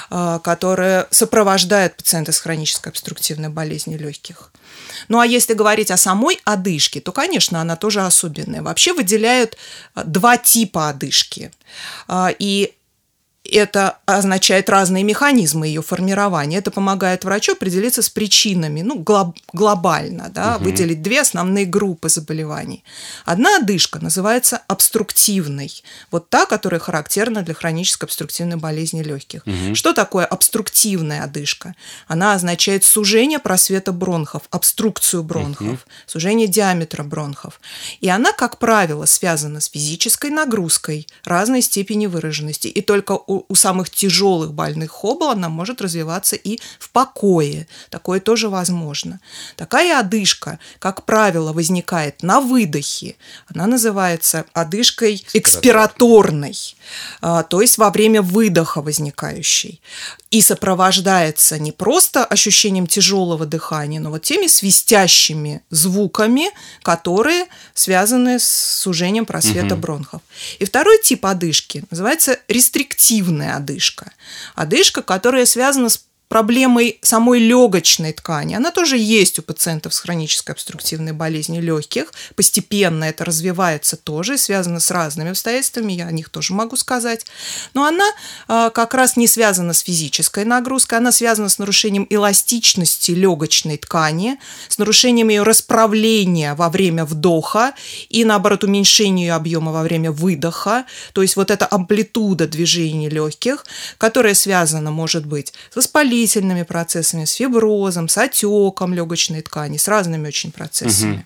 А, 0.09 0.39
которая 0.39 1.07
сопровождает 1.11 1.97
пациента 1.97 2.31
с 2.31 2.39
хронической 2.39 2.91
обструктивной 2.91 3.49
болезнью 3.49 3.99
легких. 3.99 4.51
Ну 5.07 5.19
а 5.19 5.25
если 5.25 5.53
говорить 5.53 5.91
о 5.91 5.97
самой 5.97 6.39
одышке, 6.45 7.01
то, 7.01 7.11
конечно, 7.11 7.61
она 7.61 7.75
тоже 7.75 8.01
особенная. 8.01 8.61
Вообще 8.61 8.93
выделяют 8.93 9.57
а, 9.93 10.03
два 10.03 10.37
типа 10.37 10.89
одышки. 10.89 11.51
А, 12.07 12.31
и 12.37 12.73
это 13.51 13.97
означает 14.05 14.69
разные 14.69 15.03
механизмы 15.03 15.67
ее 15.67 15.81
формирования. 15.81 16.57
Это 16.57 16.71
помогает 16.71 17.23
врачу 17.23 17.53
определиться 17.53 18.01
с 18.01 18.09
причинами, 18.09 18.81
ну, 18.81 18.97
глоб, 18.97 19.37
глобально, 19.53 20.29
да, 20.29 20.55
угу. 20.55 20.65
выделить 20.65 21.01
две 21.01 21.21
основные 21.21 21.65
группы 21.65 22.09
заболеваний. 22.09 22.83
Одна 23.25 23.57
одышка 23.57 23.99
называется 23.99 24.61
обструктивной, 24.67 25.83
вот 26.11 26.29
та, 26.29 26.45
которая 26.45 26.79
характерна 26.79 27.41
для 27.41 27.53
хронической 27.53 28.07
обструктивной 28.07 28.57
болезни 28.57 29.01
легких. 29.03 29.43
Угу. 29.45 29.75
Что 29.75 29.93
такое 29.93 30.25
обструктивная 30.25 31.23
одышка? 31.23 31.75
Она 32.07 32.33
означает 32.33 32.83
сужение 32.83 33.39
просвета 33.39 33.91
бронхов, 33.91 34.43
обструкцию 34.49 35.23
бронхов, 35.23 35.67
угу. 35.67 35.79
сужение 36.05 36.47
диаметра 36.47 37.03
бронхов. 37.03 37.59
И 38.01 38.09
она, 38.09 38.31
как 38.31 38.57
правило, 38.59 39.05
связана 39.05 39.59
с 39.59 39.69
физической 39.69 40.31
нагрузкой 40.31 41.07
разной 41.23 41.61
степени 41.61 42.07
выраженности. 42.07 42.67
И 42.67 42.81
только 42.81 43.13
у 43.13 43.34
у, 43.47 43.55
самых 43.55 43.89
тяжелых 43.89 44.53
больных 44.53 44.91
Хоббл 44.91 45.29
она 45.29 45.49
может 45.49 45.81
развиваться 45.81 46.35
и 46.35 46.59
в 46.79 46.89
покое. 46.89 47.67
Такое 47.89 48.19
тоже 48.19 48.49
возможно. 48.49 49.19
Такая 49.55 49.99
одышка, 49.99 50.59
как 50.79 51.05
правило, 51.05 51.53
возникает 51.53 52.23
на 52.23 52.41
выдохе. 52.41 53.15
Она 53.53 53.67
называется 53.67 54.45
одышкой 54.53 55.25
экспираторной, 55.33 56.55
а, 57.21 57.43
то 57.43 57.61
есть 57.61 57.77
во 57.77 57.89
время 57.89 58.21
выдоха 58.21 58.81
возникающей. 58.81 59.81
И 60.31 60.41
сопровождается 60.41 61.57
не 61.59 61.71
просто 61.71 62.25
ощущением 62.25 62.87
тяжелого 62.87 63.45
дыхания, 63.45 63.99
но 63.99 64.11
вот 64.11 64.23
теми 64.23 64.47
свистящими 64.47 65.61
звуками, 65.69 66.49
которые 66.81 67.45
связаны 67.73 68.39
с 68.39 68.45
сужением 68.45 69.25
просвета 69.25 69.75
угу. 69.75 69.81
бронхов. 69.81 70.21
И 70.59 70.65
второй 70.65 71.01
тип 71.01 71.25
одышки 71.25 71.83
называется 71.89 72.37
рестриктивной 72.47 73.24
пассивная 73.25 73.55
одышка. 73.55 74.11
Одышка, 74.55 75.01
которая 75.01 75.45
связана 75.45 75.89
с 75.89 76.05
проблемой 76.27 76.99
самой 77.01 77.39
легочной 77.39 78.11
ткани. 78.11 78.55
Она 78.55 78.71
тоже 78.71 78.97
есть 78.97 79.37
у 79.39 79.41
пациентов 79.41 79.93
с 79.93 79.99
хронической 79.99 80.53
обструктивной 80.53 81.11
болезнью 81.11 81.61
легких. 81.61 82.11
Постепенно 82.35 83.03
это 83.03 83.25
развивается 83.25 83.95
тоже, 83.95 84.37
связано 84.37 84.79
с 84.79 84.89
разными 84.89 85.31
обстоятельствами, 85.31 85.93
я 85.93 86.07
о 86.07 86.11
них 86.11 86.29
тоже 86.29 86.53
могу 86.53 86.77
сказать. 86.77 87.25
Но 87.73 87.85
она 87.85 88.05
э, 88.47 88.71
как 88.73 88.93
раз 88.95 89.17
не 89.17 89.27
связана 89.27 89.73
с 89.73 89.79
физической 89.79 90.45
нагрузкой, 90.45 90.97
она 90.97 91.11
связана 91.11 91.47
с 91.47 91.59
нарушением 91.59 92.07
эластичности 92.09 93.11
легочной 93.11 93.77
ткани, 93.77 94.39
с 94.67 94.77
нарушением 94.77 95.29
ее 95.29 95.43
расправления 95.43 96.55
во 96.55 96.69
время 96.69 97.05
вдоха 97.05 97.73
и, 98.09 98.25
наоборот, 98.25 98.63
уменьшению 98.63 99.27
ее 99.27 99.33
объема 99.33 99.71
во 99.71 99.83
время 99.83 100.11
выдоха. 100.11 100.85
То 101.13 101.21
есть 101.21 101.35
вот 101.35 101.51
эта 101.51 101.67
амплитуда 101.69 102.47
движений 102.47 103.09
легких, 103.09 103.65
которая 103.97 104.33
связана, 104.33 104.89
может 104.91 105.25
быть, 105.25 105.53
с 105.71 105.75
воспалением, 105.75 106.14
воспалительными 106.15 106.63
процессами, 106.63 107.25
с 107.25 107.33
фиброзом, 107.33 108.07
с 108.07 108.17
отеком 108.17 108.93
легочной 108.93 109.41
ткани, 109.41 109.77
с 109.77 109.87
разными 109.87 110.27
очень 110.27 110.51
процессами. 110.51 111.25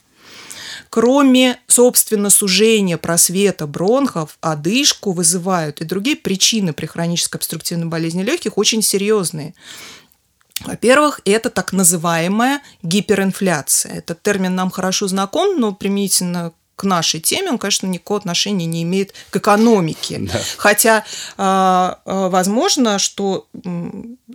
Кроме, 0.90 1.60
собственно, 1.68 2.32
сужения 2.32 2.98
просвета 2.98 3.68
бронхов, 3.68 4.38
одышку 4.42 5.12
вызывают 5.12 5.82
и 5.82 5.86
другие 5.86 6.16
причины 6.16 6.74
при 6.74 6.88
хронической 6.88 7.38
обструктивной 7.38 7.86
болезни 7.86 8.24
легких 8.24 8.58
очень 8.58 8.82
серьезные. 8.82 9.54
Во-первых, 10.66 11.22
это 11.26 11.50
так 11.50 11.74
называемая 11.74 12.62
гиперинфляция. 12.84 14.00
Этот 14.00 14.24
термин 14.24 14.56
нам 14.56 14.72
хорошо 14.72 15.08
знаком, 15.08 15.60
но 15.60 15.74
применительно 15.74 16.52
к 16.80 16.86
нашей 16.86 17.20
теме, 17.20 17.52
он, 17.52 17.58
конечно, 17.58 17.88
никакого 17.88 18.22
отношения 18.22 18.66
не 18.66 18.84
имеет 18.84 19.14
к 19.32 19.36
экономике. 19.36 20.20
Да. 20.22 20.40
Хотя, 20.56 21.04
а, 21.36 22.00
а, 22.06 22.30
возможно, 22.30 23.00
что 23.00 23.50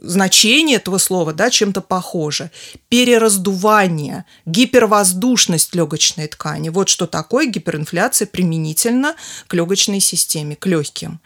значение 0.02 0.76
этого 0.76 0.98
слова 0.98 1.32
да, 1.32 1.48
чем-то 1.48 1.80
похоже. 1.80 2.50
Перераздувание, 2.90 4.26
гипервоздушность 4.44 5.74
легочной 5.74 6.26
ткани. 6.28 6.68
Вот 6.68 6.90
что 6.90 7.06
такое 7.06 7.46
гиперинфляция 7.46 8.26
применительно 8.26 9.14
к 9.46 9.54
легочной 9.54 10.00
системе, 10.00 10.54
к 10.54 10.66
легким. 10.66 11.20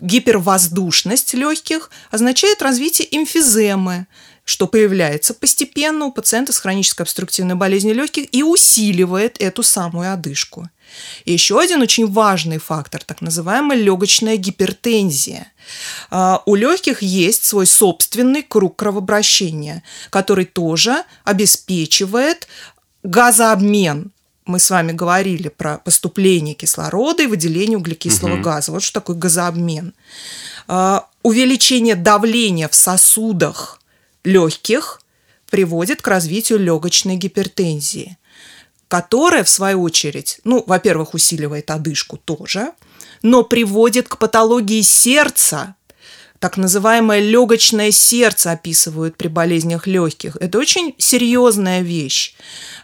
Гипервоздушность 0.00 1.32
легких 1.34 1.92
означает 2.10 2.60
развитие 2.60 3.06
эмфиземы, 3.16 4.08
что 4.50 4.66
появляется 4.66 5.32
постепенно 5.32 6.06
у 6.06 6.10
пациента 6.10 6.52
с 6.52 6.58
хронической 6.58 7.04
обструктивной 7.04 7.54
болезнью 7.54 7.94
легких 7.94 8.26
и 8.34 8.42
усиливает 8.42 9.40
эту 9.40 9.62
самую 9.62 10.12
одышку. 10.12 10.68
И 11.24 11.32
еще 11.32 11.60
один 11.60 11.82
очень 11.82 12.10
важный 12.10 12.58
фактор, 12.58 13.04
так 13.04 13.20
называемая 13.20 13.78
легочная 13.78 14.36
гипертензия. 14.36 15.52
А, 16.10 16.42
у 16.46 16.56
легких 16.56 17.00
есть 17.00 17.44
свой 17.44 17.64
собственный 17.64 18.42
круг 18.42 18.74
кровообращения, 18.74 19.84
который 20.10 20.46
тоже 20.46 21.04
обеспечивает 21.22 22.48
газообмен 23.04 24.10
мы 24.46 24.58
с 24.58 24.68
вами 24.68 24.90
говорили 24.90 25.46
про 25.46 25.78
поступление 25.78 26.56
кислорода 26.56 27.22
и 27.22 27.28
выделение 27.28 27.78
углекислого 27.78 28.34
угу. 28.34 28.42
газа. 28.42 28.72
Вот 28.72 28.82
что 28.82 28.94
такое 28.94 29.14
газообмен. 29.14 29.94
А, 30.66 31.06
увеличение 31.22 31.94
давления 31.94 32.66
в 32.66 32.74
сосудах 32.74 33.79
легких 34.24 35.00
приводит 35.50 36.02
к 36.02 36.08
развитию 36.08 36.58
легочной 36.58 37.16
гипертензии 37.16 38.16
которая, 38.90 39.44
в 39.44 39.48
свою 39.48 39.82
очередь, 39.82 40.40
ну, 40.42 40.64
во-первых, 40.66 41.14
усиливает 41.14 41.70
одышку 41.70 42.16
тоже, 42.16 42.72
но 43.22 43.44
приводит 43.44 44.08
к 44.08 44.18
патологии 44.18 44.82
сердца, 44.82 45.76
так 46.40 46.56
называемое 46.56 47.20
легочное 47.20 47.92
сердце 47.92 48.50
описывают 48.50 49.16
при 49.16 49.28
болезнях 49.28 49.86
легких. 49.86 50.36
Это 50.40 50.58
очень 50.58 50.96
серьезная 50.98 51.82
вещь. 51.82 52.34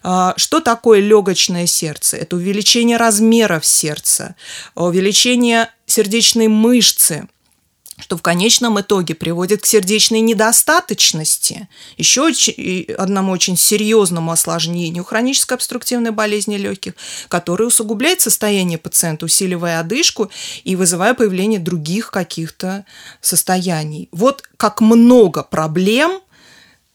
А, 0.05 0.35
что 0.37 0.61
такое 0.61 1.00
легочное 1.00 1.66
сердце? 1.66 2.19
Это 2.19 2.37
увеличение 2.37 2.99
размеров 2.99 3.66
сердца, 3.66 4.37
увеличение 4.76 5.71
сердечной 5.87 6.47
мышцы, 6.47 7.26
что 7.98 8.16
в 8.16 8.22
конечном 8.22 8.80
итоге 8.80 9.14
приводит 9.14 9.62
к 9.62 9.66
сердечной 9.66 10.20
недостаточности, 10.20 11.68
еще 11.96 12.30
одному 12.98 13.32
очень 13.32 13.56
серьезному 13.56 14.32
осложнению 14.32 15.04
хронической 15.04 15.56
обструктивной 15.56 16.10
болезни 16.10 16.56
легких, 16.56 16.92
которая 17.28 17.68
усугубляет 17.68 18.20
состояние 18.20 18.78
пациента, 18.78 19.24
усиливая 19.24 19.80
одышку 19.80 20.30
и 20.64 20.76
вызывая 20.76 21.14
появление 21.14 21.58
других 21.58 22.10
каких-то 22.10 22.84
состояний. 23.20 24.08
Вот 24.12 24.42
как 24.56 24.80
много 24.80 25.42
проблем, 25.42 26.20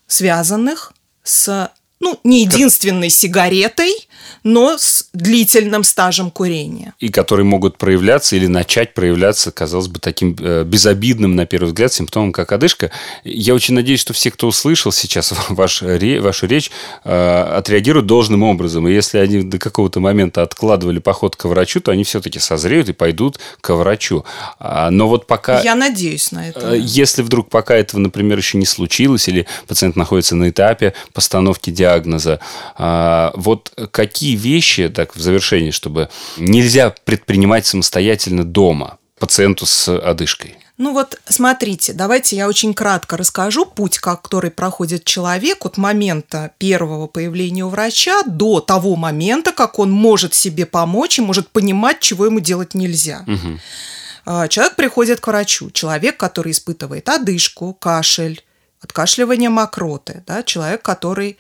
связанных 0.08 0.93
с 1.24 1.72
ну, 2.00 2.20
не 2.24 2.41
единственной 2.41 3.10
сигаретой, 3.10 4.08
но 4.44 4.78
с 4.78 5.10
длительным 5.13 5.84
стажем 5.84 6.32
курения. 6.32 6.94
И 7.00 7.10
которые 7.10 7.46
могут 7.46 7.78
проявляться 7.78 8.36
или 8.36 8.48
начать 8.48 8.94
проявляться, 8.94 9.51
казалось 9.51 9.88
бы, 9.88 10.00
таким 10.00 10.36
э, 10.40 10.63
безобидным, 10.63 11.36
на 11.36 11.46
первый 11.46 11.68
взгляд, 11.68 11.94
симптомом, 11.94 12.32
как 12.32 12.51
одышка. 12.51 12.92
Я 13.24 13.54
очень 13.54 13.75
надеюсь, 13.75 14.00
что 14.00 14.13
все, 14.13 14.32
кто 14.32 14.48
услышал 14.48 14.92
сейчас 14.92 15.34
ваш, 15.50 15.82
вашу 15.82 16.48
речь, 16.48 16.72
э, 17.04 17.56
отреагируют 17.58 18.08
должным 18.08 18.44
образом. 18.44 18.88
И 18.88 18.94
если 18.94 19.18
они 19.18 19.44
до 19.44 19.60
какого-то 19.60 20.00
момента 20.00 20.42
откладывали 20.42 21.00
поход 21.00 21.36
к 21.36 21.46
врачу, 21.46 21.80
то 21.80 21.92
они 21.92 22.04
все-таки 22.04 22.40
созреют 22.40 22.90
и 22.90 22.94
пойдут 22.94 23.40
к 23.62 23.74
врачу. 23.74 24.25
А, 24.60 24.90
но 24.90 25.08
вот 25.08 25.28
пока... 25.28 25.62
Я 25.62 25.75
надеюсь 25.75 26.32
на 26.32 26.50
это. 26.50 26.74
Э, 26.74 26.80
если 26.80 27.22
вдруг 27.22 27.50
пока 27.50 27.75
этого, 27.75 28.00
например, 28.00 28.38
еще 28.38 28.58
не 28.58 28.66
случилось, 28.66 29.28
или 29.28 29.46
пациент 29.68 29.96
находится 29.96 30.36
на 30.36 30.50
этапе 30.50 30.94
постановки 31.13 31.70
диагноза, 31.70 32.40
а, 32.75 33.32
вот 33.36 33.72
какие 33.92 34.11
какие 34.12 34.36
вещи, 34.36 34.89
так 34.89 35.15
в 35.15 35.22
завершении, 35.22 35.72
чтобы 35.72 36.10
нельзя 36.38 36.94
предпринимать 37.06 37.65
самостоятельно 37.65 38.44
дома 38.44 38.98
пациенту 39.18 39.65
с 39.65 39.88
одышкой? 39.88 40.58
Ну 40.77 40.94
вот, 40.94 41.20
смотрите, 41.30 41.94
давайте 41.94 42.36
я 42.36 42.48
очень 42.48 42.74
кратко 42.74 43.15
расскажу 43.15 43.65
путь, 43.65 44.00
который 44.00 44.51
проходит 44.51 45.06
человек 45.06 45.65
от 45.65 45.77
момента 45.77 46.51
первого 46.58 47.08
появления 47.08 47.63
у 47.63 47.70
врача 47.70 48.24
до 48.24 48.60
того 48.60 48.96
момента, 48.96 49.51
как 49.51 49.80
он 49.80 49.91
может 49.91 50.34
себе 50.34 50.65
помочь 50.65 51.20
и 51.20 51.22
может 51.22 51.50
понимать, 51.50 52.00
чего 52.00 52.25
ему 52.25 52.39
делать 52.39 52.74
нельзя. 52.74 53.24
Угу. 53.27 54.48
Человек 54.50 54.75
приходит 54.75 55.20
к 55.20 55.27
врачу, 55.27 55.72
человек, 55.72 56.18
который 56.18 56.51
испытывает 56.51 57.08
одышку, 57.10 57.74
кашель, 57.74 58.44
откашливание 58.82 59.50
мокроты, 59.50 60.24
да, 60.25 60.44
человек, 60.44 60.82
который 60.82 61.38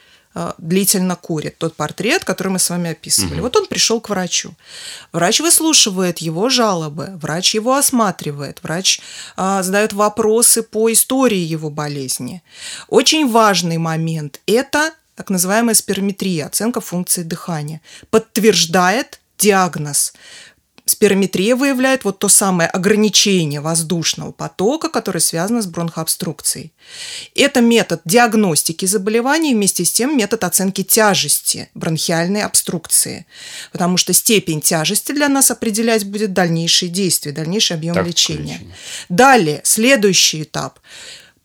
длительно 0.57 1.15
курит. 1.15 1.57
Тот 1.57 1.75
портрет, 1.75 2.23
который 2.23 2.49
мы 2.49 2.59
с 2.59 2.69
вами 2.69 2.91
описывали. 2.91 3.35
Угу. 3.35 3.41
Вот 3.41 3.57
он 3.57 3.67
пришел 3.67 3.99
к 3.99 4.09
врачу. 4.09 4.53
Врач 5.11 5.41
выслушивает 5.41 6.19
его 6.19 6.49
жалобы, 6.49 7.11
врач 7.15 7.55
его 7.55 7.75
осматривает, 7.75 8.59
врач 8.63 9.01
а, 9.35 9.61
задает 9.63 9.93
вопросы 9.93 10.63
по 10.63 10.91
истории 10.91 11.37
его 11.37 11.69
болезни. 11.69 12.41
Очень 12.87 13.29
важный 13.29 13.77
момент– 13.77 14.39
это 14.45 14.91
так 15.15 15.29
называемая 15.29 15.75
сперметрия, 15.75 16.47
оценка 16.47 16.81
функции 16.81 17.21
дыхания. 17.21 17.81
Подтверждает 18.09 19.19
диагноз. 19.37 20.13
Спирометрия 20.91 21.55
выявляет 21.55 22.03
вот 22.03 22.19
то 22.19 22.27
самое 22.27 22.67
ограничение 22.67 23.61
воздушного 23.61 24.33
потока, 24.33 24.89
которое 24.89 25.21
связано 25.21 25.61
с 25.61 25.65
бронхообструкцией. 25.65 26.73
Это 27.33 27.61
метод 27.61 28.01
диагностики 28.03 28.85
заболеваний, 28.85 29.55
вместе 29.55 29.85
с 29.85 29.91
тем 29.93 30.17
метод 30.17 30.43
оценки 30.43 30.83
тяжести 30.83 31.69
бронхиальной 31.75 32.41
обструкции, 32.41 33.25
потому 33.71 33.95
что 33.95 34.11
степень 34.11 34.59
тяжести 34.59 35.13
для 35.13 35.29
нас 35.29 35.49
определять 35.49 36.03
будет 36.03 36.33
дальнейшие 36.33 36.89
действия, 36.89 37.31
дальнейший 37.31 37.77
объем 37.77 37.95
так, 37.95 38.05
лечения. 38.05 38.55
лечение. 38.55 38.75
Далее, 39.07 39.61
следующий 39.63 40.43
этап 40.43 40.81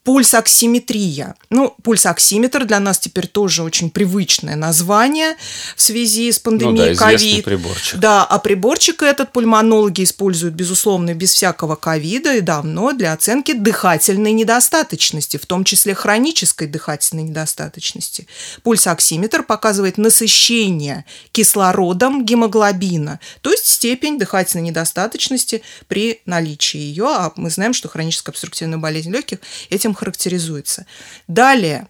пульсоксиметрия. 0.06 1.34
Ну, 1.50 1.74
пульсоксиметр 1.82 2.64
для 2.64 2.78
нас 2.78 3.00
теперь 3.00 3.26
тоже 3.26 3.64
очень 3.64 3.90
привычное 3.90 4.54
название 4.54 5.34
в 5.74 5.82
связи 5.82 6.30
с 6.30 6.38
пандемией 6.38 6.90
ну, 6.90 6.94
да, 6.94 7.12
COVID. 7.12 7.42
приборчик. 7.42 7.98
Да, 7.98 8.24
а 8.24 8.38
приборчик 8.38 9.02
этот 9.02 9.32
пульмонологи 9.32 10.04
используют, 10.04 10.54
безусловно, 10.54 11.12
без 11.12 11.32
всякого 11.32 11.74
ковида 11.74 12.36
и 12.36 12.40
давно 12.40 12.92
для 12.92 13.12
оценки 13.12 13.52
дыхательной 13.52 14.30
недостаточности, 14.30 15.38
в 15.38 15.46
том 15.46 15.64
числе 15.64 15.92
хронической 15.92 16.68
дыхательной 16.68 17.24
недостаточности. 17.24 18.28
Пульсоксиметр 18.62 19.42
показывает 19.42 19.98
насыщение 19.98 21.04
кислородом 21.32 22.24
гемоглобина, 22.24 23.18
то 23.40 23.50
есть 23.50 23.66
степень 23.66 24.20
дыхательной 24.20 24.62
недостаточности 24.62 25.62
при 25.88 26.20
наличии 26.26 26.78
ее, 26.78 27.06
а 27.06 27.32
мы 27.34 27.50
знаем, 27.50 27.74
что 27.74 27.88
хроническая 27.88 28.32
обструктивная 28.32 28.78
болезнь 28.78 29.10
легких 29.10 29.38
этим 29.68 29.95
характеризуется. 29.96 30.86
Далее, 31.26 31.88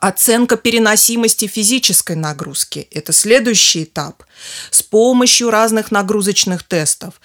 Оценка 0.00 0.56
переносимости 0.56 1.46
физической 1.46 2.16
нагрузки– 2.16 2.88
это 2.90 3.12
следующий 3.12 3.84
этап. 3.84 4.24
С 4.70 4.82
помощью 4.82 5.50
разных 5.50 5.90
нагрузочных 5.90 6.62
тестов 6.62 7.20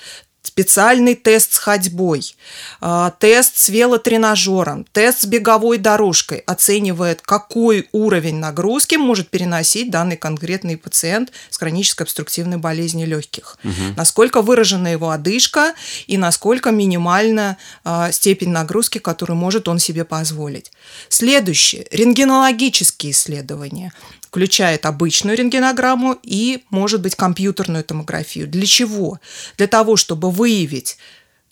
специальный 0.48 1.16
тест 1.16 1.54
с 1.54 1.58
ходьбой, 1.58 2.36
а, 2.82 3.12
тест 3.12 3.58
с 3.58 3.70
велотренажером, 3.70 4.86
тест 4.92 5.22
с 5.22 5.26
беговой 5.26 5.78
дорожкой 5.78 6.40
оценивает, 6.40 7.22
какой 7.22 7.88
уровень 7.92 8.36
нагрузки 8.36 8.96
может 8.96 9.30
переносить 9.30 9.92
данный 9.92 10.18
конкретный 10.18 10.78
пациент 10.78 11.32
с 11.50 11.58
хронической 11.58 12.06
обструктивной 12.06 12.58
болезнью 12.58 13.08
легких. 13.08 13.58
Угу. 13.64 13.96
Насколько 13.98 14.42
выражена 14.42 14.90
его 14.90 15.10
одышка 15.10 15.74
и 16.08 16.18
насколько 16.18 16.72
минимальна 16.72 17.58
а, 17.84 18.12
степень 18.12 18.50
нагрузки, 18.50 18.98
которую 18.98 19.38
может 19.38 19.68
он 19.68 19.80
себе 19.80 20.06
позволить. 20.06 20.72
Следующее. 21.10 21.88
Рентгенологические 21.92 23.12
исследования 23.12 23.94
включает 24.36 24.86
обычную 24.86 25.38
рентгенограмму 25.38 26.18
и, 26.22 26.66
может 26.70 27.00
быть, 27.00 27.16
компьютерную 27.16 27.86
томографию. 27.86 28.50
Для 28.50 28.66
чего? 28.66 29.22
Для 29.56 29.68
того, 29.68 29.96
чтобы 29.96 30.30
выявить 30.30 30.98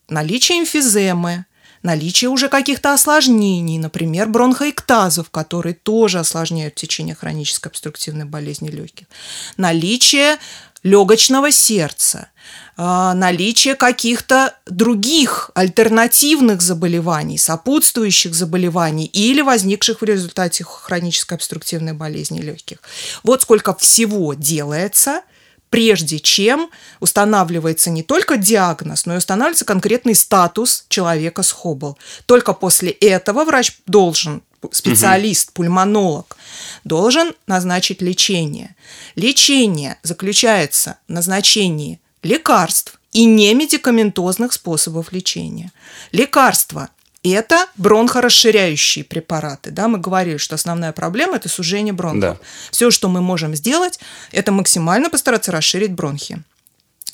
наличие 0.10 0.60
эмфиземы, 0.60 1.46
наличие 1.82 2.30
уже 2.30 2.50
каких-то 2.50 2.94
осложнений, 2.94 3.78
например, 3.78 4.28
бронхоэктазов, 4.28 5.30
которые 5.30 5.76
тоже 5.76 6.20
осложняют 6.20 6.76
течение 6.76 7.16
хронической 7.16 7.70
обструктивной 7.70 8.26
болезни 8.26 8.70
легких, 8.70 9.08
наличие 9.56 10.36
легочного 10.84 11.52
сердца, 11.52 12.32
наличие 12.78 13.76
каких-то 13.76 14.56
других 14.66 15.52
альтернативных 15.54 16.62
заболеваний, 16.62 17.38
сопутствующих 17.38 18.34
заболеваний 18.34 19.06
или 19.06 19.42
возникших 19.42 20.02
в 20.02 20.06
результате 20.06 20.64
хронической 20.64 21.38
обструктивной 21.38 21.94
болезни 21.94 22.42
легких. 22.42 22.80
Вот 23.24 23.44
сколько 23.44 23.76
всего 23.76 24.34
делается– 24.34 25.22
прежде 25.74 26.20
чем 26.20 26.70
устанавливается 27.00 27.90
не 27.90 28.04
только 28.04 28.38
диагноз, 28.38 29.08
но 29.08 29.16
и 29.16 29.18
устанавливается 29.18 29.66
конкретный 29.66 30.14
статус 30.14 30.86
человека 30.88 31.42
с 31.42 31.52
Хоббл. 31.52 31.98
Только 32.28 32.54
после 32.54 32.92
этого 32.92 33.44
врач 33.44 33.80
должен 33.88 34.44
специалист, 34.72 35.52
пульмонолог, 35.52 36.38
должен 36.84 37.34
назначить 37.48 38.04
лечение. 38.04 38.76
Лечение 39.16 39.98
заключается 40.04 41.00
в 41.08 41.12
назначении 41.12 42.00
лекарств 42.24 43.00
и 43.12 43.26
немедикаментозных 43.26 44.54
способов 44.54 45.12
лечения. 45.12 45.72
Лекарства 46.12 46.90
это 47.24 47.68
бронхорасширяющие 47.78 49.06
препараты. 49.06 49.72
Да, 49.72 49.88
мы 49.88 49.98
говорили, 49.98 50.38
что 50.38 50.56
основная 50.56 50.92
проблема– 50.92 51.36
это 51.38 51.48
сужение 51.48 51.94
бронхов. 51.94 52.38
Да. 52.38 52.38
Все, 52.70 52.92
что 52.92 53.08
мы 53.08 53.22
можем 53.22 53.56
сделать, 53.56 54.00
это 54.32 54.52
максимально 54.52 55.10
постараться 55.10 55.52
расширить 55.52 55.94
бронхи. 55.94 56.44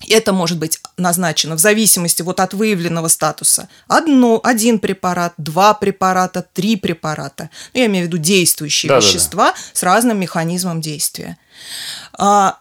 Это 0.07 0.31
может 0.33 0.57
быть 0.57 0.79
назначено 0.97 1.55
в 1.55 1.59
зависимости 1.59 2.21
вот 2.21 2.39
от 2.39 2.53
выявленного 2.53 3.09
статуса. 3.09 3.67
Одно, 3.87 4.39
один 4.43 4.79
препарат, 4.79 5.33
два 5.37 5.73
препарата, 5.73 6.41
три 6.53 6.77
препарата. 6.77 7.49
Ну, 7.73 7.81
я 7.81 7.85
имею 7.87 8.05
в 8.05 8.07
виду 8.07 8.17
действующие 8.17 8.89
да, 8.89 8.97
вещества 8.97 9.47
да, 9.47 9.51
да. 9.51 9.57
с 9.73 9.83
разным 9.83 10.19
механизмом 10.19 10.79
действия. 10.79 11.37
А, 12.13 12.59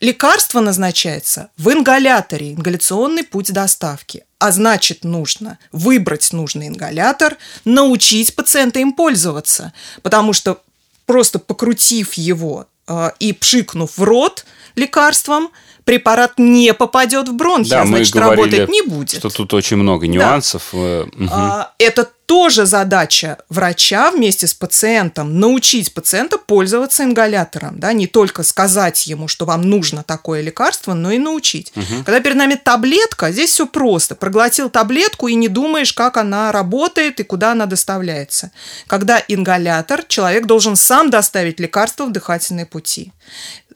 лекарство 0.00 0.60
назначается 0.60 1.50
в 1.56 1.70
ингаляторе, 1.72 2.52
ингаляционный 2.52 3.24
путь 3.24 3.52
доставки. 3.52 4.24
А 4.38 4.52
значит, 4.52 5.04
нужно 5.04 5.58
выбрать 5.72 6.32
нужный 6.32 6.68
ингалятор, 6.68 7.36
научить 7.64 8.34
пациента 8.34 8.78
им 8.78 8.92
пользоваться. 8.92 9.72
Потому 10.02 10.32
что 10.32 10.62
просто 11.06 11.38
покрутив 11.38 12.14
его 12.14 12.66
э, 12.86 13.10
и 13.18 13.32
пшикнув 13.32 13.96
в 13.96 14.02
рот 14.02 14.44
лекарством– 14.74 15.50
препарат 15.86 16.32
не 16.36 16.74
попадет 16.74 17.28
в 17.28 17.32
бронхи, 17.34 17.70
да, 17.70 17.82
а 17.82 17.86
значит, 17.86 18.14
мы 18.14 18.20
говорили, 18.20 18.56
работать 18.56 18.68
не 18.68 18.82
будет. 18.82 19.18
Что 19.20 19.30
тут 19.30 19.54
очень 19.54 19.76
много 19.76 20.08
нюансов. 20.08 20.70
Да. 20.72 20.78
Угу. 20.78 21.66
Это 21.78 22.10
тоже 22.26 22.66
задача 22.66 23.38
врача 23.48 24.10
вместе 24.10 24.48
с 24.48 24.52
пациентом 24.52 25.38
научить 25.38 25.94
пациента 25.94 26.38
пользоваться 26.38 27.04
ингалятором, 27.04 27.78
да, 27.78 27.92
не 27.92 28.08
только 28.08 28.42
сказать 28.42 29.06
ему, 29.06 29.28
что 29.28 29.44
вам 29.46 29.62
нужно 29.62 30.02
такое 30.02 30.40
лекарство, 30.40 30.92
но 30.92 31.12
и 31.12 31.18
научить. 31.18 31.72
Угу. 31.76 32.02
Когда 32.04 32.18
перед 32.18 32.36
нами 32.36 32.56
таблетка, 32.56 33.30
здесь 33.30 33.50
все 33.50 33.66
просто. 33.68 34.16
Проглотил 34.16 34.68
таблетку 34.70 35.28
и 35.28 35.36
не 35.36 35.46
думаешь, 35.46 35.92
как 35.92 36.16
она 36.16 36.50
работает 36.50 37.20
и 37.20 37.22
куда 37.22 37.52
она 37.52 37.66
доставляется. 37.66 38.50
Когда 38.88 39.22
ингалятор, 39.28 40.02
человек 40.02 40.46
должен 40.46 40.74
сам 40.74 41.10
доставить 41.10 41.60
лекарство 41.60 42.06
в 42.06 42.12
дыхательные 42.12 42.66
пути. 42.66 43.12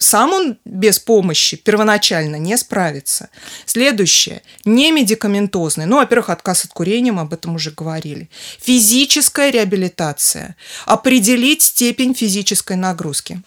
Сам 0.03 0.33
он 0.33 0.59
без 0.65 0.99
помощи 0.99 1.59
первоначально 1.59 2.37
не 2.37 2.57
справится. 2.57 3.29
Следующее. 3.67 4.43
Не 4.65 4.93
медикаментозный. 4.93 5.85
Ну, 5.85 5.97
во-первых, 5.97 6.31
отказ 6.31 6.65
от 6.65 6.73
курения, 6.73 7.13
мы 7.13 7.21
об 7.21 7.35
этом 7.35 7.57
уже 7.57 7.71
говорили. 7.71 8.31
Физическая 8.61 9.51
реабилитация. 9.51 10.57
Определить 10.87 11.61
степень 11.61 12.15
физической 12.15 12.79
нагрузки. 12.79 13.43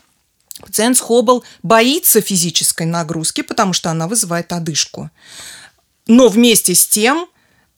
Пациент 0.59 0.95
с 0.97 0.99
Хоббл 1.01 1.43
боится 1.63 2.21
физической 2.21 2.85
нагрузки, 2.85 3.41
потому 3.41 3.73
что 3.73 3.89
она 3.89 4.07
вызывает 4.07 4.53
одышку. 4.53 5.09
Но 6.05 6.27
вместе 6.27 6.75
с 6.75 6.85
тем 6.85 7.27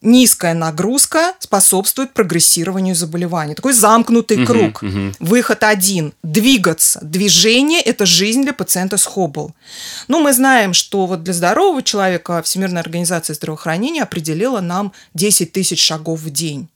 низкая 0.05 0.53
нагрузка 0.53 1.33
способствует 1.39 2.13
прогрессированию 2.13 2.95
заболевания. 2.95 3.55
Такой 3.55 3.73
замкнутый 3.73 4.37
угу, 4.37 4.45
круг. 4.45 4.83
Угу. 4.83 5.13
Выход 5.19 5.63
один– 5.63 6.13
двигаться. 6.23 6.99
Движение– 7.01 7.81
это 7.81 8.05
жизнь 8.05 8.43
для 8.43 8.53
пациента 8.53 8.97
с 8.97 9.05
Хоббл. 9.05 9.53
Ну, 10.07 10.21
мы 10.21 10.33
знаем, 10.33 10.73
что 10.73 11.05
вот 11.07 11.23
для 11.23 11.33
здорового 11.33 11.81
человека 11.81 12.41
Всемирная 12.43 12.81
организация 12.81 13.33
здравоохранения 13.33 14.03
определила 14.03 14.61
нам 14.61 14.93
10 15.15 15.51
тысяч 15.51 15.81
шагов 15.81 16.21
в 16.21 16.29
день. 16.29 16.69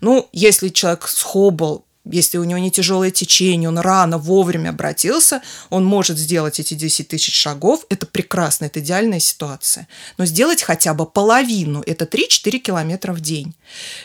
Ну, 0.00 0.28
если 0.32 0.68
человек 0.68 1.08
с 1.08 1.22
Хоббл 1.22 1.84
если 2.04 2.38
у 2.38 2.44
него 2.44 2.58
не 2.58 2.72
тяжелое 2.72 3.12
течение, 3.12 3.68
он 3.68 3.78
рано, 3.78 4.18
вовремя 4.18 4.70
обратился, 4.70 5.40
он 5.70 5.84
может 5.84 6.18
сделать 6.18 6.58
эти 6.58 6.74
10 6.74 7.06
тысяч 7.06 7.34
шагов. 7.34 7.86
Это 7.90 8.06
прекрасно, 8.06 8.64
это 8.64 8.80
идеальная 8.80 9.20
ситуация. 9.20 9.86
Но 10.18 10.26
сделать 10.26 10.62
хотя 10.62 10.94
бы 10.94 11.06
половину, 11.06 11.80
это 11.86 12.04
3-4 12.04 12.58
километра 12.58 13.12
в 13.12 13.20
день. 13.20 13.54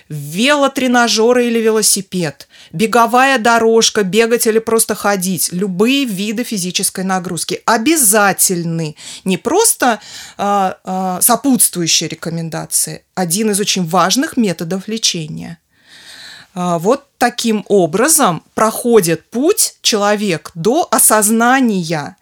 Велотренажеры 0.10 1.48
или 1.48 1.60
велосипед, 1.60 2.48
беговая 2.72 3.40
дорожка, 3.40 4.04
бегать 4.04 4.46
или 4.46 4.60
просто 4.60 4.94
ходить, 4.94 5.52
любые 5.52 6.06
виды 6.06 6.44
физической 6.44 7.04
нагрузки 7.04 7.62
обязательны. 7.66 8.96
Не 9.24 9.38
просто 9.38 10.00
э, 10.38 10.74
э, 10.84 11.20
сопутствующие 11.22 12.10
рекомендации, 12.10 13.04
один 13.16 13.50
из 13.50 13.60
очень 13.60 13.88
важных 13.88 14.38
методов 14.38 14.88
лечения– 14.88 15.58
вот 16.58 17.06
таким 17.20 17.66
образом 17.68 18.44
проходит 18.56 19.30
путь 19.30 19.76
человек 19.82 20.52
до 20.56 20.88
осознания 20.90 22.18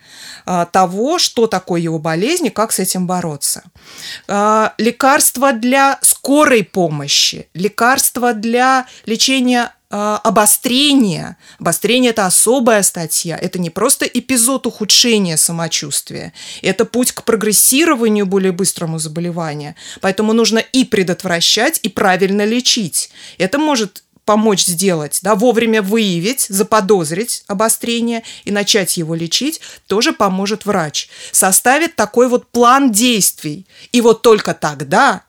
а, 0.46 0.66
того, 0.66 1.20
что 1.20 1.48
такое 1.48 1.82
его 1.82 2.00
болезнь 2.00 2.48
и 2.48 2.50
как 2.50 2.72
с 2.72 2.80
этим 2.80 3.08
бороться. 3.08 3.64
А, 4.28 4.74
лекарства 4.78 5.54
для 5.54 6.00
скорой 6.02 6.64
помощи, 6.64 7.48
лекарства 7.54 8.34
для 8.34 8.88
лечения 9.06 9.72
обострения. 9.88 11.38
Обострение– 11.58 12.10
это 12.12 12.26
особая 12.26 12.84
статья. 12.84 13.38
Это 13.38 13.60
не 13.60 13.70
просто 13.70 14.06
эпизод 14.06 14.66
ухудшения 14.66 15.38
самочувствия. 15.38 16.34
Это 16.62 16.84
путь 16.84 17.14
к 17.14 17.24
прогрессированию 17.24 18.26
более 18.26 18.52
быстрому 18.52 19.00
заболевания. 19.00 19.76
Поэтому 20.02 20.34
нужно 20.34 20.60
и 20.60 20.84
предотвращать, 20.84 21.80
и 21.84 21.88
правильно 21.88 22.44
лечить. 22.44 23.12
Это 23.38 23.58
может 23.58 24.04
помочь 24.26 24.66
сделать, 24.66 25.20
да, 25.22 25.36
вовремя 25.36 25.82
выявить, 25.82 26.42
заподозрить 26.42 27.44
обострение 27.48 28.24
и 28.44 28.52
начать 28.52 28.98
его 28.98 29.16
лечить, 29.16 29.62
тоже 29.88 30.14
поможет 30.14 30.66
врач. 30.66 31.10
Составит 31.32 31.96
такой 31.96 32.28
вот 32.28 32.48
план 32.48 32.92
действий. 32.92 33.66
И 33.92 34.02
вот 34.02 34.22
только 34.22 34.54
тогда 34.54 35.24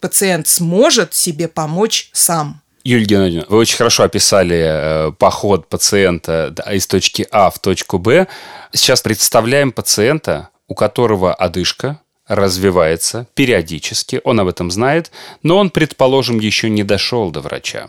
пациент 0.00 0.46
сможет 0.48 1.14
себе 1.14 1.48
помочь 1.48 2.10
сам. 2.12 2.60
Юлия 2.84 3.04
Геннадьевна, 3.04 3.46
вы 3.48 3.58
очень 3.58 3.76
хорошо 3.76 4.02
описали 4.02 4.56
э, 4.58 5.12
поход 5.12 5.68
пациента 5.68 6.52
из 6.70 6.86
точки 6.86 7.26
А 7.30 7.50
в 7.50 7.58
точку 7.60 7.98
Б. 7.98 8.26
Сейчас 8.72 9.02
представляем 9.02 9.70
пациента, 9.70 10.48
у 10.66 10.74
которого 10.74 11.32
одышка, 11.32 12.00
развивается 12.26 13.26
периодически, 13.34 14.20
он 14.24 14.40
об 14.40 14.48
этом 14.48 14.70
знает, 14.70 15.10
но 15.42 15.58
он, 15.58 15.70
предположим, 15.70 16.38
еще 16.38 16.70
не 16.70 16.84
дошел 16.84 17.30
до 17.30 17.40
врача. 17.40 17.88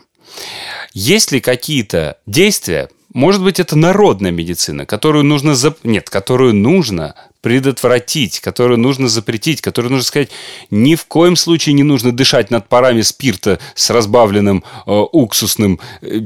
Есть 0.94 1.32
ли 1.32 1.40
какие-то 1.40 2.18
действия, 2.26 2.90
может 3.14 3.44
быть, 3.44 3.60
это 3.60 3.76
народная 3.76 4.32
медицина, 4.32 4.86
которую 4.86 5.24
нужно... 5.24 5.56
Зап... 5.56 5.78
Нет, 5.84 6.10
которую 6.10 6.56
нужно 6.56 7.16
предотвратить, 7.42 8.40
которую 8.40 8.80
нужно 8.80 9.08
запретить, 9.08 9.62
которую 9.62 9.92
нужно 9.92 10.06
сказать, 10.06 10.30
ни 10.72 10.96
в 10.96 11.06
коем 11.06 11.36
случае 11.36 11.74
не 11.74 11.84
нужно 11.84 12.12
дышать 12.12 12.50
над 12.50 12.68
парами 12.70 13.02
спирта 13.02 13.60
с 13.76 13.90
разбавленным 13.90 14.64
э, 14.88 14.92
уксусным 14.92 15.80
э, 16.02 16.22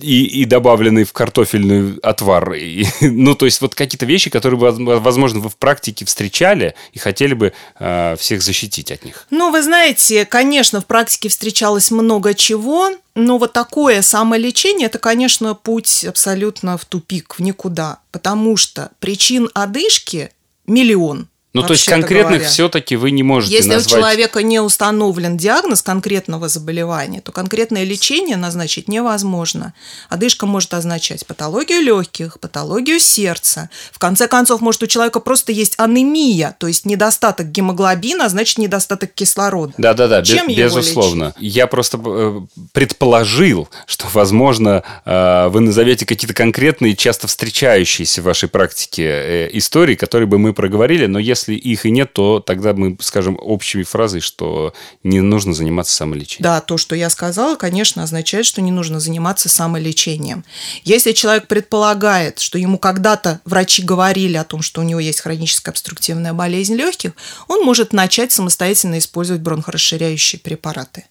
и, 0.00 0.42
и 0.42 0.44
добавленный 0.44 1.04
в 1.04 1.12
картофельный 1.12 1.98
отвар. 2.02 2.52
И, 2.54 2.86
ну, 3.00 3.34
то 3.34 3.44
есть 3.46 3.60
вот 3.60 3.74
какие-то 3.74 4.06
вещи, 4.06 4.30
которые, 4.30 4.58
возможно, 4.58 5.40
вы 5.40 5.48
в 5.48 5.56
практике 5.56 6.04
встречали 6.04 6.74
и 6.92 6.98
хотели 6.98 7.34
бы 7.34 7.52
э, 7.78 8.16
всех 8.18 8.42
защитить 8.42 8.90
от 8.90 9.04
них. 9.04 9.26
Ну, 9.30 9.50
вы 9.50 9.62
знаете, 9.62 10.24
конечно, 10.24 10.80
в 10.80 10.86
практике 10.86 11.28
встречалось 11.28 11.90
много 11.90 12.34
чего, 12.34 12.90
но 13.14 13.38
вот 13.38 13.52
такое 13.52 14.02
самолечение– 14.02 14.86
это, 14.88 14.98
конечно, 14.98 15.54
путь 15.54 16.04
абсолютно 16.04 16.76
в 16.76 16.84
тупик, 16.84 17.36
в 17.38 17.42
никуда, 17.42 17.98
потому 18.12 18.56
что 18.56 18.90
причин 19.00 19.50
одышки 19.54 20.30
миллион– 20.66 21.28
ну, 21.54 21.62
то 21.62 21.72
есть 21.72 21.88
конкретных 21.88 22.44
все-таки 22.44 22.96
вы 22.96 23.12
не 23.12 23.22
можете 23.22 23.54
Если 23.54 23.70
назвать... 23.70 23.92
у 23.92 23.96
человека 23.96 24.42
не 24.42 24.60
установлен 24.60 25.36
диагноз 25.36 25.82
конкретного 25.82 26.48
заболевания, 26.48 27.20
то 27.20 27.30
конкретное 27.30 27.84
лечение 27.84 28.36
назначить 28.36 28.88
невозможно. 28.88 29.72
Одышка 30.08 30.46
может 30.46 30.74
означать 30.74 31.24
патологию 31.26 31.80
легких, 31.80 32.40
патологию 32.40 32.98
сердца. 32.98 33.70
В 33.92 33.98
конце 34.00 34.26
концов, 34.26 34.60
может 34.60 34.82
у 34.82 34.86
человека 34.88 35.20
просто 35.20 35.52
есть 35.52 35.74
анемия, 35.78 36.56
то 36.58 36.66
есть 36.66 36.86
недостаток 36.86 37.50
гемоглобина, 37.50 38.26
а 38.26 38.28
значит 38.28 38.58
недостаток 38.58 39.14
кислорода. 39.14 39.74
Да-да-да, 39.78 40.22
Чем 40.22 40.48
без, 40.48 40.56
безусловно. 40.56 41.34
Лечить? 41.36 41.54
Я 41.54 41.66
просто 41.68 42.00
э, 42.04 42.40
предположил, 42.72 43.68
что, 43.86 44.06
возможно, 44.12 44.82
э, 45.04 45.48
вы 45.48 45.60
назовете 45.60 46.04
какие-то 46.04 46.34
конкретные, 46.34 46.96
часто 46.96 47.28
встречающиеся 47.28 48.22
в 48.22 48.24
вашей 48.24 48.48
практике 48.48 49.04
э, 49.04 49.50
истории, 49.52 49.94
которые 49.94 50.26
бы 50.26 50.38
мы 50.38 50.52
проговорили, 50.52 51.06
но 51.06 51.18
если 51.18 51.43
если 51.44 51.54
их 51.54 51.86
и 51.86 51.90
нет, 51.90 52.12
то 52.12 52.40
тогда 52.40 52.72
мы 52.72 52.96
скажем 53.00 53.38
общими 53.40 53.82
фразой, 53.82 54.20
что 54.20 54.72
не 55.02 55.20
нужно 55.20 55.52
заниматься 55.52 55.94
самолечением. 55.94 56.42
Да, 56.42 56.60
то, 56.60 56.76
что 56.76 56.96
я 56.96 57.10
сказала, 57.10 57.56
конечно, 57.56 58.02
означает, 58.02 58.46
что 58.46 58.62
не 58.62 58.70
нужно 58.70 59.00
заниматься 59.00 59.48
самолечением. 59.48 60.44
Если 60.84 61.12
человек 61.12 61.46
предполагает, 61.46 62.38
что 62.40 62.58
ему 62.58 62.78
когда-то 62.78 63.40
врачи 63.44 63.82
говорили 63.82 64.36
о 64.36 64.44
том, 64.44 64.62
что 64.62 64.80
у 64.80 64.84
него 64.84 65.00
есть 65.00 65.20
хроническая 65.20 65.72
обструктивная 65.72 66.32
болезнь 66.32 66.74
легких, 66.74 67.12
он 67.48 67.64
может 67.64 67.92
начать 67.92 68.32
самостоятельно 68.32 68.98
использовать 68.98 69.42
бронхорасширяющие 69.42 70.40
препараты. 70.40 71.04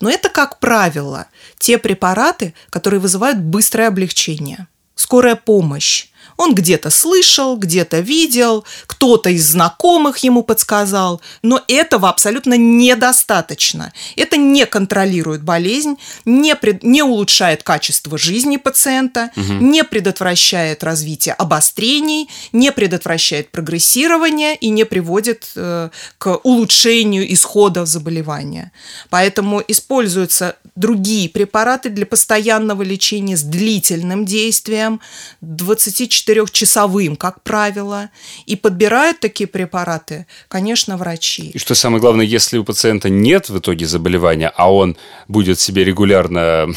Но 0.00 0.10
это, 0.10 0.28
как 0.28 0.58
правило, 0.58 1.26
те 1.58 1.78
препараты, 1.78 2.54
которые 2.70 3.00
вызывают 3.00 3.38
быстрое 3.38 3.88
облегчение, 3.88 4.66
скорая 4.94 5.36
помощь, 5.36 6.08
Он 6.36 6.54
где-то 6.54 6.90
слышал, 6.90 7.56
где-то 7.56 8.00
видел, 8.00 8.64
кто-то 8.86 9.30
из 9.30 9.50
знакомых 9.50 10.18
ему 10.18 10.42
подсказал, 10.42 11.20
но 11.42 11.62
этого 11.68 12.08
абсолютно 12.08 12.54
недостаточно. 12.54 13.92
Это 14.16 14.36
не 14.36 14.66
контролирует 14.66 15.42
болезнь, 15.42 15.96
не, 16.24 16.56
пред, 16.56 16.82
не 16.82 17.02
улучшает 17.02 17.62
качество 17.62 18.16
жизни 18.18 18.56
пациента, 18.56 19.30
угу. 19.36 19.52
не 19.54 19.84
предотвращает 19.84 20.82
развитие 20.82 21.34
обострений, 21.34 22.28
не 22.52 22.72
предотвращает 22.72 23.50
прогрессирование 23.50 24.56
и 24.56 24.68
не 24.70 24.84
приводит 24.84 25.50
э, 25.56 25.90
к 26.18 26.36
улучшению 26.42 27.32
исхода 27.32 27.84
заболевания. 27.86 28.72
Поэтому 29.10 29.62
используются 29.66 30.56
другие 30.74 31.28
препараты 31.28 31.90
для 31.90 32.06
постоянного 32.06 32.82
лечения 32.82 33.36
с 33.36 33.42
длительным 33.42 34.24
действием, 34.24 35.00
24 35.40 36.09
24-часовым, 36.10 37.16
как 37.16 37.42
правило, 37.42 38.10
и 38.46 38.56
подбирают 38.56 39.20
такие 39.20 39.46
препараты, 39.46 40.26
конечно, 40.48 40.96
врачи. 40.96 41.50
И 41.50 41.58
что 41.58 41.74
самое 41.74 42.00
главное, 42.00 42.26
если 42.26 42.58
у 42.58 42.64
пациента 42.64 43.08
нет 43.08 43.48
в 43.48 43.58
итоге 43.58 43.86
заболевания, 43.86 44.52
а 44.56 44.72
он 44.72 44.96
будет 45.28 45.60
себе 45.60 45.84
регулярно, 45.84 46.68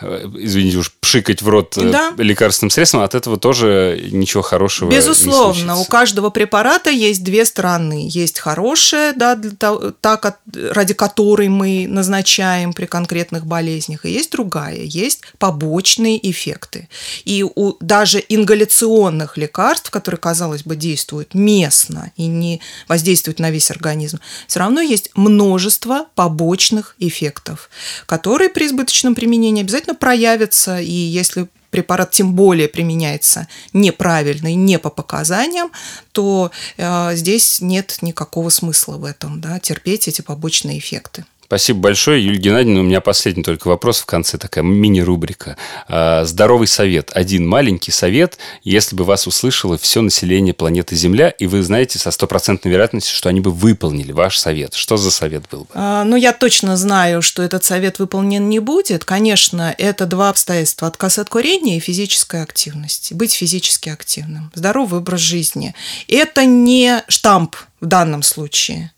э, 0.00 0.30
извините 0.38 0.78
уж, 0.78 0.92
пшикать 1.00 1.42
в 1.42 1.48
рот 1.48 1.76
э, 1.76 1.90
да. 1.90 2.12
лекарственным 2.16 2.70
средством, 2.70 3.02
от 3.02 3.14
этого 3.14 3.38
тоже 3.38 4.08
ничего 4.10 4.42
хорошего 4.42 4.90
Безусловно, 4.90 5.72
не 5.72 5.80
у 5.80 5.84
каждого 5.84 6.30
препарата 6.30 6.90
есть 6.90 7.24
две 7.24 7.44
стороны. 7.44 8.08
Есть 8.08 8.38
хорошая, 8.38 9.12
да, 9.12 9.34
для 9.34 9.52
того, 9.52 9.92
та, 10.00 10.20
ради 10.54 10.94
которой 10.94 11.48
мы 11.48 11.86
назначаем 11.88 12.72
при 12.72 12.86
конкретных 12.86 13.46
болезнях, 13.46 14.04
и 14.04 14.10
есть 14.10 14.30
другая, 14.30 14.82
есть 14.82 15.22
побочные 15.38 16.18
эффекты. 16.30 16.88
И 17.24 17.42
у 17.42 17.76
даже 17.80 18.22
ингаляционных 18.68 19.36
лекарств, 19.36 19.90
которые, 19.90 20.18
казалось 20.18 20.62
бы, 20.62 20.76
действуют 20.76 21.34
местно 21.34 22.12
и 22.16 22.26
не 22.26 22.60
воздействуют 22.88 23.40
на 23.40 23.50
весь 23.50 23.70
организм, 23.70 24.18
все 24.46 24.60
равно 24.60 24.80
есть 24.80 25.10
множество 25.14 26.06
побочных 26.14 26.94
эффектов, 26.98 27.70
которые 28.06 28.50
при 28.50 28.66
избыточном 28.66 29.14
применении 29.14 29.62
обязательно 29.62 29.94
проявятся, 29.94 30.80
и 30.80 30.92
если 30.92 31.48
препарат 31.70 32.10
тем 32.12 32.34
более 32.34 32.68
применяется 32.68 33.46
неправильно 33.72 34.48
и 34.48 34.54
не 34.54 34.78
по 34.78 34.90
показаниям, 34.90 35.70
то 36.12 36.50
э, 36.78 37.14
здесь 37.14 37.60
нет 37.60 37.98
никакого 38.00 38.48
смысла 38.50 38.96
в 38.96 39.04
этом, 39.04 39.40
да, 39.40 39.58
терпеть 39.58 40.08
эти 40.08 40.22
побочные 40.22 40.78
эффекты. 40.78 41.24
Спасибо 41.48 41.80
большое, 41.80 42.22
Юлия 42.22 42.38
Геннадьевна. 42.38 42.80
У 42.80 42.82
меня 42.82 43.00
последний 43.00 43.42
только 43.42 43.68
вопрос 43.68 44.00
в 44.00 44.04
конце, 44.04 44.36
такая 44.36 44.62
мини-рубрика. 44.62 45.56
А, 45.88 46.26
здоровый 46.26 46.66
совет. 46.66 47.10
Один 47.14 47.48
маленький 47.48 47.90
совет, 47.90 48.36
если 48.64 48.94
бы 48.94 49.04
вас 49.04 49.26
услышало 49.26 49.78
все 49.78 50.02
население 50.02 50.52
планеты 50.52 50.94
Земля, 50.94 51.30
и 51.30 51.46
вы 51.46 51.62
знаете 51.62 51.98
со 51.98 52.10
стопроцентной 52.10 52.70
вероятностью, 52.70 53.16
что 53.16 53.30
они 53.30 53.40
бы 53.40 53.50
выполнили 53.50 54.12
ваш 54.12 54.36
совет. 54.36 54.74
Что 54.74 54.98
за 54.98 55.10
совет 55.10 55.44
был 55.50 55.60
бы? 55.60 55.70
А, 55.72 56.04
ну, 56.04 56.16
я 56.16 56.34
точно 56.34 56.76
знаю, 56.76 57.22
что 57.22 57.42
этот 57.42 57.64
совет 57.64 57.98
выполнен 57.98 58.46
не 58.50 58.58
будет. 58.58 59.06
Конечно, 59.06 59.74
это 59.78 60.04
два 60.04 60.28
обстоятельства. 60.28 60.88
Отказ 60.88 61.18
от 61.18 61.30
курения 61.30 61.78
и 61.78 61.80
физической 61.80 62.42
активности. 62.42 63.14
Быть 63.14 63.32
физически 63.32 63.88
активным. 63.88 64.52
Здоровый 64.54 65.00
образ 65.00 65.20
жизни. 65.20 65.74
Это 66.08 66.44
не 66.44 67.02
штамп 67.08 67.56
в 67.80 67.86
данном 67.86 68.22
случае. 68.22 68.92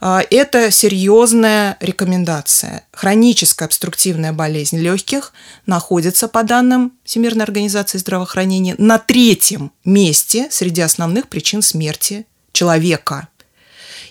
А, 0.00 0.22
это 0.30 0.70
серьезная 0.70 1.76
рекомендация. 1.80 2.84
Хроническая 2.92 3.66
обструктивная 3.66 4.32
болезнь 4.32 4.78
легких 4.78 5.32
находится, 5.64 6.28
по 6.28 6.42
данным 6.42 6.92
Всемирной 7.04 7.44
организации 7.44 7.98
здравоохранения, 7.98 8.74
на 8.78 8.98
третьем 8.98 9.72
месте 9.84 10.48
среди 10.50 10.82
основных 10.82 11.28
причин 11.28 11.62
смерти 11.62 12.26
человека. 12.52 13.28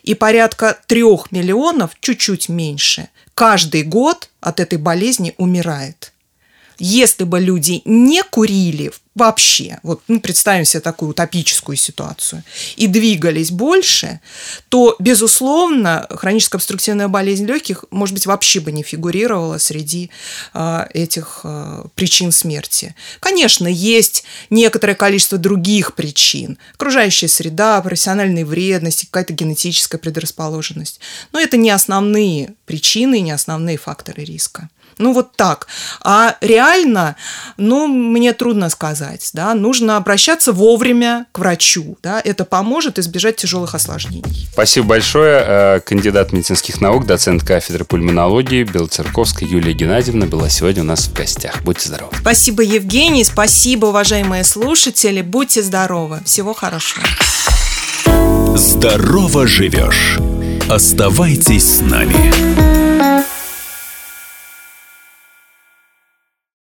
И 0.03 0.13
порядка 0.13 0.77
трех 0.87 1.31
миллионов, 1.31 1.91
чуть-чуть 1.99 2.49
меньше, 2.49 3.09
каждый 3.33 3.83
год 3.83 4.29
от 4.39 4.59
этой 4.59 4.77
болезни 4.77 5.33
умирает. 5.37 6.13
Если 6.77 7.23
бы 7.23 7.39
люди 7.39 7.81
не 7.85 8.23
курили 8.23 8.91
вообще, 9.15 9.79
вот 9.81 10.01
ну, 10.09 10.19
представим 10.19 10.65
себе 10.65 10.81
такую 10.81 11.11
утопическую 11.11 11.77
ситуацию, 11.77 12.43
и 12.75 12.87
двигались 12.87 13.49
больше, 13.49 14.19
то, 14.67 14.95
безусловно, 14.99 16.05
хроническая 16.09 16.59
обструктивная 16.59 17.07
болезнь 17.07 17.45
легких, 17.45 17.85
может 17.91 18.13
быть, 18.13 18.25
вообще 18.25 18.59
бы 18.59 18.73
не 18.73 18.83
фигурировала 18.83 19.57
среди 19.57 20.11
э, 20.53 20.85
этих 20.93 21.41
э, 21.45 21.85
причин 21.95 22.33
смерти. 22.33 22.93
Конечно, 23.21 23.67
есть 23.67 24.25
некоторое 24.49 24.95
количество 24.95 25.37
других 25.37 25.95
причин. 25.95 26.57
Окружающая 26.73 27.29
среда, 27.29 27.81
профессиональные 27.81 28.43
вредности, 28.43 29.05
какая-то 29.05 29.31
генетическая 29.31 29.97
предрасположенность. 29.97 30.99
Но 31.31 31.39
это 31.39 31.55
не 31.55 31.69
основные 31.69 32.53
причины, 32.65 33.21
не 33.21 33.31
основные 33.31 33.77
факторы 33.77 34.25
риска. 34.25 34.69
Ну, 34.97 35.13
вот 35.13 35.35
так. 35.35 35.67
А 36.01 36.35
реально, 36.41 37.15
ну, 37.57 37.87
мне 37.87 38.33
трудно 38.33 38.69
сказать, 38.69 39.29
да, 39.33 39.53
нужно 39.53 39.97
обращаться 39.97 40.51
вовремя 40.51 41.25
к 41.31 41.39
врачу, 41.39 41.97
да, 42.01 42.21
это 42.23 42.45
поможет 42.45 42.99
избежать 42.99 43.35
тяжелых 43.35 43.75
осложнений. 43.75 44.47
Спасибо 44.53 44.87
большое. 44.87 45.43
Э, 45.45 45.79
кандидат 45.81 46.31
медицинских 46.31 46.81
наук, 46.81 47.05
доцент 47.05 47.43
кафедры 47.43 47.83
пульмонологии 47.85 48.63
Белоцерковская 48.63 49.47
Юлия 49.47 49.73
Геннадьевна 49.73 50.25
была 50.25 50.49
сегодня 50.49 50.83
у 50.83 50.85
нас 50.85 51.07
в 51.07 51.13
гостях. 51.13 51.61
Будьте 51.63 51.87
здоровы. 51.87 52.13
Спасибо, 52.19 52.63
Евгений, 52.63 53.23
спасибо, 53.23 53.87
уважаемые 53.87 54.43
слушатели. 54.43 55.21
Будьте 55.21 55.61
здоровы. 55.61 56.21
Всего 56.25 56.53
хорошего. 56.53 57.05
Здорово 58.55 59.47
живешь. 59.47 60.17
Оставайтесь 60.69 61.77
с 61.77 61.81
нами. 61.81 62.54